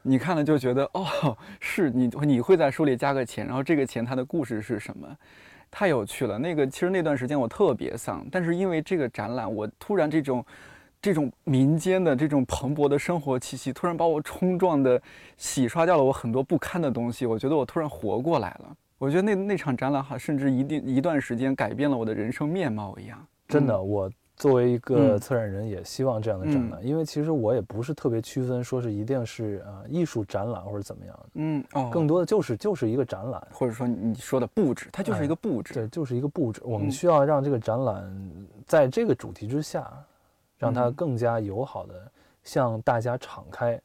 [0.04, 5.08] 你看了就觉得哦，是你你会在书里加个钱，然后这个钱它的故事是什么？
[5.70, 6.38] 太有趣了。
[6.38, 10.46] 那个其实那段时间我特别丧，但是因为这个展览，我突然这种
[11.02, 15.02] 这种民间的这种蓬勃的生活气息，突然把我冲撞的
[15.38, 17.26] 洗刷掉了我很多不堪的东西。
[17.26, 18.76] 我觉得我突然活过来了。
[18.98, 23.24] 我觉得那那场展览哈，甚至一定一段时间改变了我的人生面貌一样。
[23.48, 35.74] 真的，嗯我作为一个嗯策展人，也希望这样的展览，因为其实我也不是特别区分，说是一定是啊、呃艺术展览或者怎么样的，嗯哦，更多的就是就是一个展览，或者说你说的布置，它就是一个布置。
[35.74, 36.62] 对，就是一个布置。
[36.64, 38.32] 我们嗯需要让这个展览
[38.68, 39.92] 在这个主题之下，
[40.60, 42.12] 让它嗯更加友好的
[42.44, 43.82] 向大家敞开，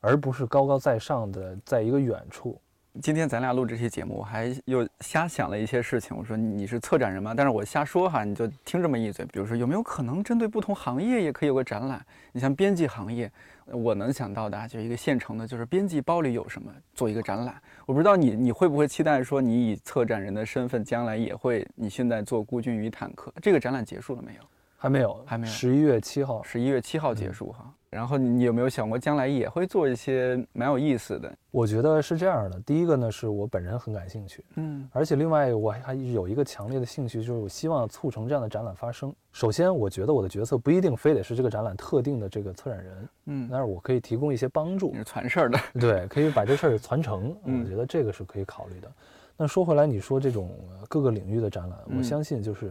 [0.00, 2.60] 而不是高高在上的在一个远处。
[3.00, 6.16] 今天咱俩录这期节目，我还又瞎想了一些事情。
[6.16, 7.32] 我说你是策展人吗？
[7.36, 9.24] 但是我瞎说哈，你就听这么一嘴。
[9.26, 12.04] 比如说有没有可能针对不同行业也可以有个展览？
[12.32, 13.30] 你像编辑行业，
[13.66, 17.54] 我能想到的啊就一个现成的，就是编辑包里有什么，做一个展览。
[17.86, 21.66] 我不知道你你会不会期待说你以策展人的身份将来也会？
[21.76, 24.40] 你现在做孤军与坦克这个展览结束了没有？
[24.76, 27.72] 还没有，还没有十一月七号，十一月七号结束哈。
[27.90, 31.32] 然后你有没有想过将来也会做一些蛮有意思的？
[31.50, 32.60] 我觉得是这样的。
[32.60, 39.14] 第一个呢，是我本人很感兴趣，嗯而且另外我还有一个强烈的兴趣，就是我希望促成这样的展览发生。
[39.32, 45.58] 首先，我觉得我的角色不一定非得是这个展览特定的这个策展人，嗯，但是我可以提供一些帮助你，是传事儿的。
[45.80, 47.34] 对，可以把这事儿传承。
[47.44, 48.92] 嗯我觉得这个是可以考虑的。
[49.34, 52.70] 那说回来，你说这种呃各个领域的展览，嗯我相信就是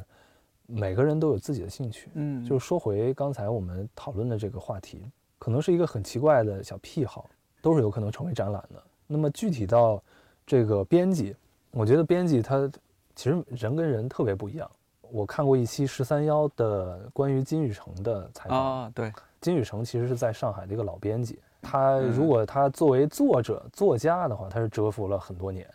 [0.67, 2.09] 每个人都有自己的兴趣。
[2.13, 5.01] 嗯，就是说回刚才我们讨论的这个话题，
[5.39, 7.29] 可能是一个很奇怪的小癖好，
[7.61, 8.83] 都是有可能成为展览的。
[9.07, 10.01] 那么具体到
[10.45, 11.35] 这个编辑，
[11.71, 12.69] 我觉得编辑他
[13.15, 14.69] 其实人跟人特别不一样。
[15.09, 25.65] 我看过一期十三幺的关于金宇澄的采访，啊，对，金宇澄其实是在上海的一个老编辑，他嗯如果他作为作者、作家的话，他是蛰伏了很多年，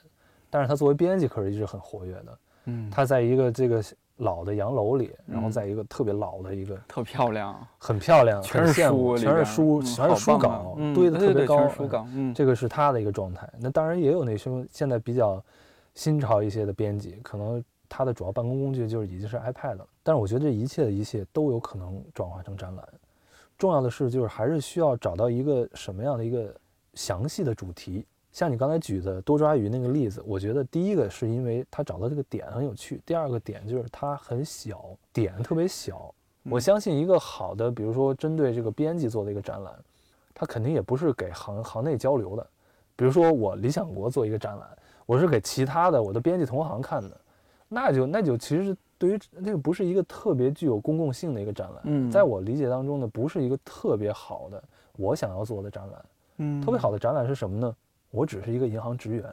[0.51, 2.39] 但是他作为编辑可是一直很活跃的。
[2.67, 3.83] 嗯，他在一个这个
[4.19, 13.51] 老的洋楼里，然后嗯在一个特别老的一个特漂亮，很漂亮，全是书，全是书，嗯全是书稿嗯堆的特别高，书嗯稿，嗯，这个是他的一个状态。
[13.59, 15.43] 那当然也有那些现在比较
[15.95, 19.87] 新潮一些的编辑，可能他的主要办公工具就是已经是 iPad 了。
[20.03, 22.87] 但是我觉得这一切的一切都有可能转化成展览。
[23.59, 26.53] 重要的是，就是还是需要找到一个什么样的一个
[26.95, 28.05] 详细的主题。
[28.33, 36.13] 像你刚才举的多抓鱼那个例子，我觉得第一个是因为他找到这个点很有趣，第二个点就是它很小，点特别小。
[36.45, 39.73] 我嗯相信一个好的，比如说针对这个编辑做的一个展览，
[40.33, 42.45] 它肯定也不是给行行内交流的。
[42.97, 44.67] 比如说我理想国做一个展览，
[45.05, 47.21] 我是给其他的我的编辑同行看的，
[47.69, 54.63] 那就那就其实对于那个不是一个特别具有公共性的一个展览，嗯在我理解当中呢，不是一个特别好的
[54.97, 56.05] 我想要做的展览。
[56.39, 57.77] 嗯特别好的展览是什么呢？
[58.13, 59.25] 我只是一个银行职员，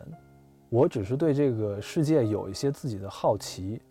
[0.70, 3.82] 我只是对这个世界有一些自己的好奇，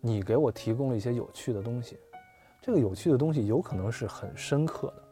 [0.00, 1.98] 你给我提供了一些有趣的东西，
[2.62, 5.02] 这个有趣的东西有可能是很深刻的，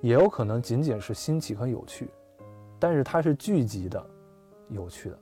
[0.00, 2.10] 也有可能仅仅是新奇和有趣，
[2.80, 4.04] 但是它是聚集的，
[4.70, 5.18] 有趣的，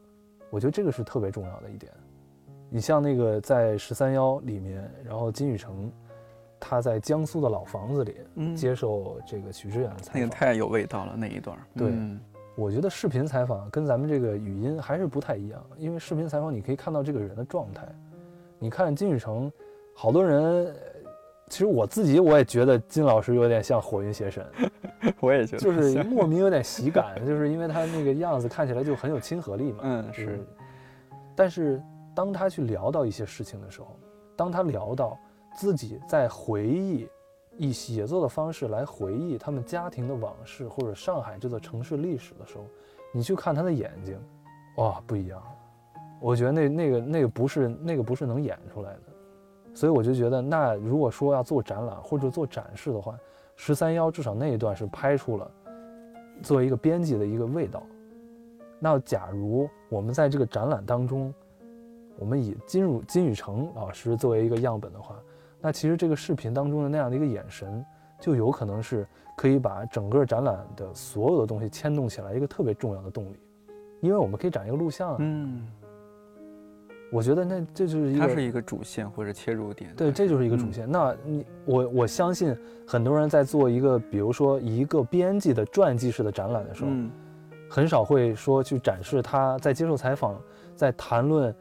[0.49, 1.93] 我觉得这个是特别重要的一点。
[2.71, 5.93] 你像那个在十三幺里面，然后金宇成，
[6.59, 8.57] 他在江苏的老房子里嗯。
[8.57, 12.19] 接受这个许知远的采访，那个太有味道了那一段，对嗯
[12.57, 17.87] 我觉得视频采访跟咱们这个语音还是不太一样，因为视频采访你可以看到这个人的状态。
[18.59, 19.53] 你看金宇成，
[19.95, 20.75] 好多人，呃
[21.49, 24.45] 其实我自己我也觉得金老师有点像火云邪神，
[25.21, 29.79] 我也觉得就是莫名有点喜感，就是因为他那个样子看起来就很有亲和力嘛。
[29.85, 30.41] 嗯就是
[31.37, 31.81] 但是
[32.15, 33.97] 当他去聊到一些事情的时候，
[34.35, 35.17] 当他聊到
[35.55, 37.07] 自己在回忆，
[37.57, 42.65] 以写作的方式来回忆他们家庭的往事或者上海这座城市历史的时候，
[43.13, 44.19] 你去看他的眼睛，
[44.77, 45.43] 哇，不一样。
[46.21, 49.03] 我觉得那那个那个不是那个不是能演出来的，
[49.75, 53.19] 所以我就觉得，那如果说要做展览或者做展示的话，
[53.55, 55.51] 十三幺至少那一段是拍出了
[56.43, 57.83] 作为一个编辑的一个味道。
[58.79, 61.33] 那假如我们在这个展览当中，
[62.19, 65.17] 我们以金汝金宇成老师作为一个样本的话，
[65.67, 67.85] 那其实这个视频当中的那样的一个眼神，
[68.21, 69.05] 就有可能是
[69.37, 73.37] 可以把整个展览的所有的东西牵动起来一个特别重要的动力，
[74.01, 75.17] 因为我们可以展一个录像啊。
[75.19, 75.67] 嗯，
[77.11, 80.89] 我觉得那这就是一个它是一个主线或者切入点，对，这就是一个主嗯线。
[80.89, 82.57] 那你我我相信
[82.87, 87.11] 很多人在做一个，比如说一个编辑的传记式的展览的时候，嗯
[87.69, 90.41] 很少会说去展示他在接受采访，
[90.77, 91.53] 在谈论，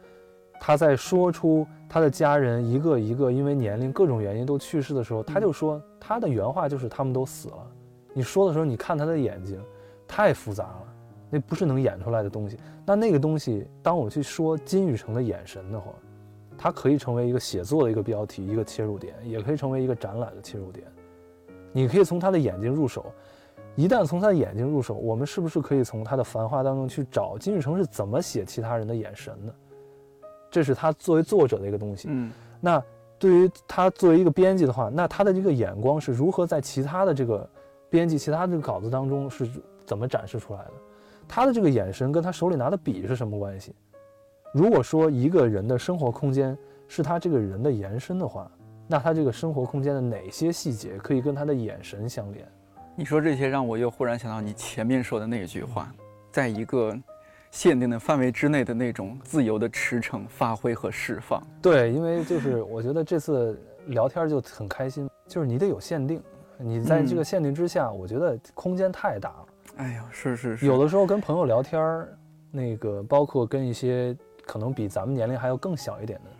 [0.59, 7.67] 他在说出他的家人一个一个因为年龄各种原因都去世的时候，他就说他的原话就是他们都死了。
[8.13, 9.61] 你说的时候，你看他的眼睛，
[10.07, 10.83] 太复杂了，
[11.29, 12.57] 那不是能演出来的东西。
[12.85, 15.91] 那那个东西，当我去说金宇成的眼神的话，
[16.57, 20.87] 它可以成为一个写作的一个标题，一个切入点，也可以成为一个展览的切入点。
[21.73, 23.05] 你可以从他的眼睛入手，
[23.75, 29.53] 一旦从他的眼睛入手，我们是不是可以从他的繁华当中去找金宇成是怎么写其他人的眼神的？
[30.55, 32.07] 这是他作为作者的一个东西。
[32.09, 32.31] 嗯
[32.61, 32.81] 那
[33.19, 37.49] 对于他作为一个编辑的话，那他的这个眼光是如何在其他的这个
[37.89, 39.45] 编辑、其他这个稿子当中是
[39.85, 40.71] 怎么展示出来的？
[41.27, 43.75] 他的这个眼神跟他手里拿的笔是什么关系？
[44.53, 48.49] 如果说一个人的生活空间是他这个人的延伸的话，
[48.87, 52.47] 那他这个生活空间的哪些细节可以跟他的眼神相连？
[52.95, 55.91] 你说这些让我又忽然想到你前面说的那句话，
[56.31, 56.97] 在一个
[57.55, 61.41] 限定的范围之内的那种自由的驰骋、发挥和释放。
[61.61, 66.21] 对，因为就是我觉得这次聊天就很开心，就是你得有限定，
[66.57, 69.45] 你在这个嗯限定之下，我觉得空间太大了。
[69.77, 72.09] 哎呀，是是是，有的时候跟朋友聊天儿，
[72.51, 74.13] 那个包括跟一些
[74.45, 76.31] 可能比咱们年龄还要更小一点的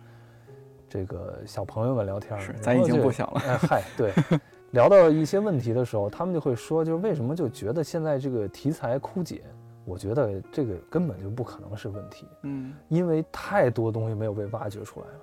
[0.86, 3.40] 这个小朋友们聊天，是咱已经不小了。
[3.46, 4.12] 哎嗨，对，
[4.72, 9.42] 聊到一些问题的时候，他们就会说，就是为什么就觉得现在这个题材枯竭？
[9.86, 12.74] 我觉得这个根本就不可能是问题，嗯。
[12.88, 15.20] 因为太多东西没有被挖掘出来了。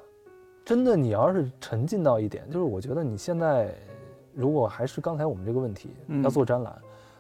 [0.66, 3.76] 真的，你要是沉浸到一点，就是我觉得你现在
[4.34, 6.74] 如果还是刚才我们这个问题，嗯要做展览，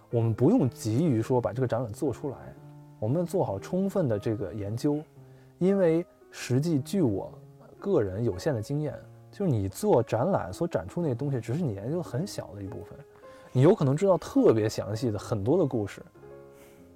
[0.10, 2.38] 我们不用急于说把这个展览做出来，
[3.00, 5.00] 我们做好充分的这个研究，
[5.60, 7.30] 因为实际据我
[7.78, 8.98] 个人有限的经验，
[9.30, 12.98] 就是你做展览所展出那些东西，只是你研究很小的一部分，
[13.52, 16.02] 你有可能知道特别详细的很多的故事，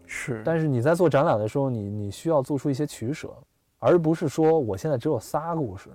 [0.07, 3.29] 是，但是你在做展览的时候，你你需要做出一些取舍，
[3.77, 5.89] 而不是说我现在只有仨故事，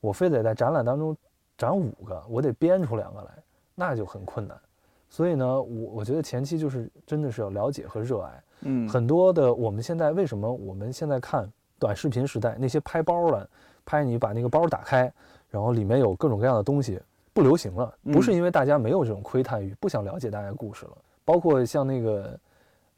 [0.00, 1.16] 我非得在展览当中
[1.56, 3.30] 展五个，我得编出两个来，
[3.74, 4.58] 那就很困难。
[5.08, 8.42] 所以呢，我我觉得前期就是真的是要了解和热爱。
[8.62, 13.50] 嗯很多的我们现在为什么我们现在看短视频时代那些拍包的、
[13.84, 15.12] 拍你把那个包打开，
[15.50, 16.98] 然后里面有各种各样的东西，
[17.32, 20.92] 不流行了，不是因为大家没有这种窥探欲，不想了解大家故事了。
[21.24, 22.38] 包括像那个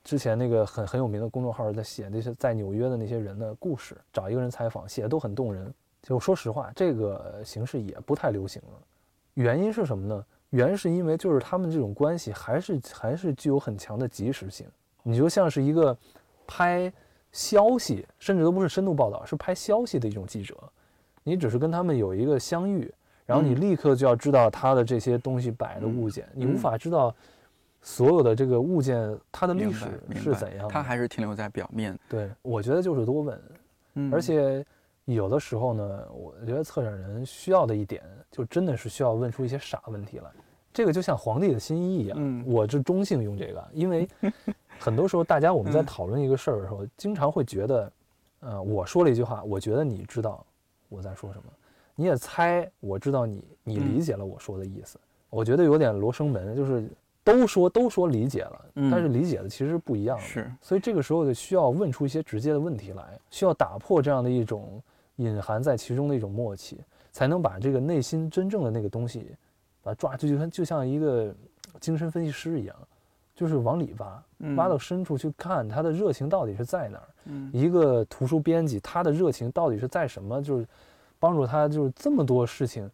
[0.05, 5.73] 之前那个很很有名的公众号在写那些在纽约的那些人的故事，找一个人采访，写的都很动人。
[6.03, 8.79] 就说实话，这个形式也不太流行了。
[9.33, 10.25] 原因是什么呢？
[10.51, 14.67] 原因是因为就是他们这种关系还是还是具有很强的即时性。
[15.03, 15.97] 你就像是一个
[16.47, 16.93] 拍
[17.33, 20.55] 消息，甚至都不是深度报道，是拍消息的一种记者。
[21.23, 22.93] 你只是跟他们有一个相遇，
[23.25, 27.15] 然后你立刻就要知道他的这些东西摆的物件，你无法知道
[27.87, 30.73] 所有的这个物件它的历史是怎样的。
[30.73, 31.97] 它还是停留在表面。
[32.09, 33.41] 对，我觉得就是多问，
[33.95, 34.65] 嗯，而且
[35.05, 40.31] 有的时候呢，我觉得策展人需要的一点，就真的是需要问出一些傻问题来。
[40.73, 44.09] 这个就像皇帝的新衣一样，嗯，我就中性用这个，因为
[44.81, 47.93] 很多时候大家我们在讨论一个事儿的时候，经常会觉得，
[48.41, 50.45] 呃，我说了一句话，我觉得你知道
[50.89, 51.53] 我在说什么，
[51.95, 54.99] 你也猜我知道你你理解了我说的意思，
[55.31, 56.89] 我觉得有点罗生门，就是
[57.25, 64.81] 都说都说理解了，但是理解的其实不一样的，是，所以这个时候就需要问出一些直接的问题来，需要打破这样的一种
[65.17, 66.79] 隐含在其中的一种默契，
[67.11, 69.35] 才能把这个内心真正的那个东西。
[69.87, 71.35] 把它抓，就就像就像一个
[71.79, 72.75] 精神分析师一样，
[73.35, 74.25] 就是往里挖，
[74.57, 77.09] 挖到深处去看他的热情到底是在哪儿。
[77.27, 80.43] 嗯，一个图书编辑，他的热情到底是在什么？
[80.43, 80.67] 就是
[81.19, 82.91] 帮助他，就是这么多事情，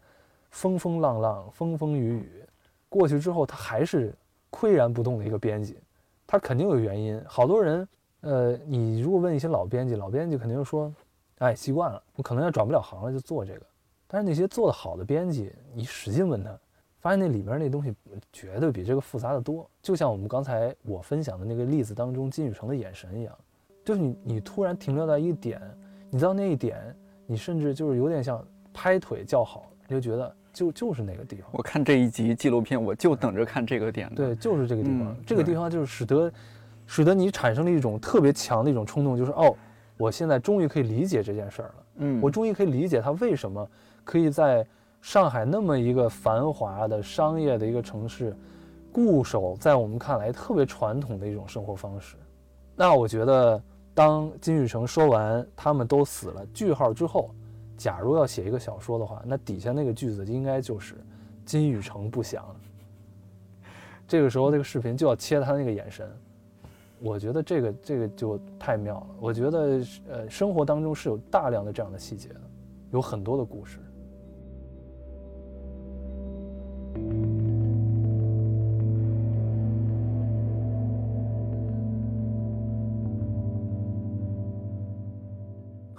[0.51, 2.43] 风风浪浪，风风雨雨，
[2.91, 4.15] 过去之后，他还是
[4.51, 5.79] 岿然不动的一个编辑，
[6.27, 7.19] 他肯定有原因。
[7.27, 7.89] 好多人，
[8.21, 10.93] 呃，你如果问一些老编辑，老编辑肯定说，
[11.39, 13.63] 哎，习惯了，我可能要转不了行了，就做这个。
[14.07, 16.55] 但是那些做得好的编辑，你使劲问他。
[16.99, 17.95] 发现那里面那东西
[18.31, 23.35] 绝对比这个复杂的多，就像我们刚才我分享的那个例子当中金宇成的眼神一样，
[23.83, 25.59] 就是你你突然停留在一点，
[26.11, 31.47] 你到那一点，你甚至就是有点像拍腿叫好，你就觉得就就是那个地方。
[31.53, 34.13] 我看这一集纪录片，我就等着看这个点。
[34.15, 36.33] 对，就是这个地方，这个地方就是使得
[36.87, 39.57] 使得你产生了一种特别强的一种冲动，就是哦，
[39.97, 41.75] 我现在终于可以理解这件事儿了。
[41.97, 43.69] 嗯，我终于可以理解他为什么
[44.05, 44.67] 可以在。
[45.03, 48.37] 上海那么一个繁华的商业的一个城市，
[48.93, 52.17] 固守在我们看来特别传统的一种生活方式。
[52.77, 53.63] 那我觉得，
[53.95, 57.35] 当金宇成说完他们都死了句号之后，
[57.81, 60.97] 假如要写一个小说的话，那底下那个句子应该就是
[61.47, 62.45] “金宇成不详”。
[64.07, 66.07] 这个时候，这个视频就要切他那个眼神。
[66.99, 69.07] 我觉得这个这个就太妙了。
[69.19, 72.41] 我觉得，呃，生活当中是有大量的这样的细节的，
[72.91, 73.79] 有很多的故事。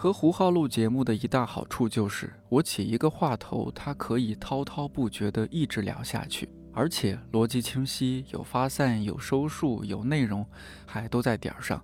[0.02, 10.44] 和胡浩录节目的一大好处就是，我起一个话头，他可以滔滔不绝地一直聊下去，而且逻辑清晰，有发散，有收束，有内容，
[10.88, 11.80] 还都在点儿上。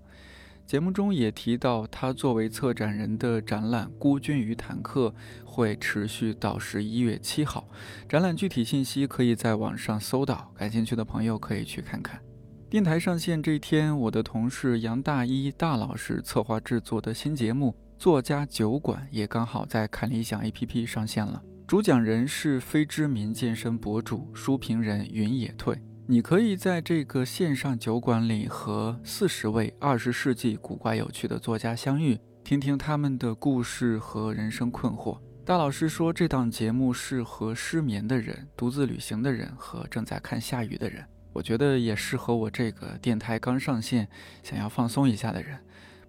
[0.65, 5.13] 节目中也提到，他作为策展人的展览《孤军与坦克》
[5.45, 7.69] 会持续到十一月七号。
[8.09, 12.19] 展览具体信息可以在网上搜到，感兴趣的朋友可以去看看。
[12.67, 17.75] 电台上线这一天，我的同事杨大一大老师策划制作的新节目。
[17.97, 21.41] 作家酒馆也刚好在看理想 APP 上线了。
[21.65, 25.75] 主讲人是非知名健身博主、书评人云野退。
[26.05, 35.19] 你可以在这个线上酒馆里和四十位二十世纪古怪有趣的作家相遇，听听他们的故事和人生困惑。
[35.43, 41.03] 大老师说，这档节目适合失眠的人、独自旅行的人和正在看下雨的人。
[41.33, 44.07] 我觉得也适合我这个电台刚上线、
[44.43, 45.57] 想要放松一下的人。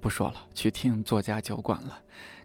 [0.00, 1.98] 不说了，去听作家酒馆了。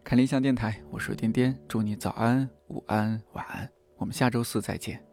[0.04, 3.70] 看理想电台，我是颠颠，祝你早安、午安、晚安。
[3.98, 5.13] 我们下周四再见。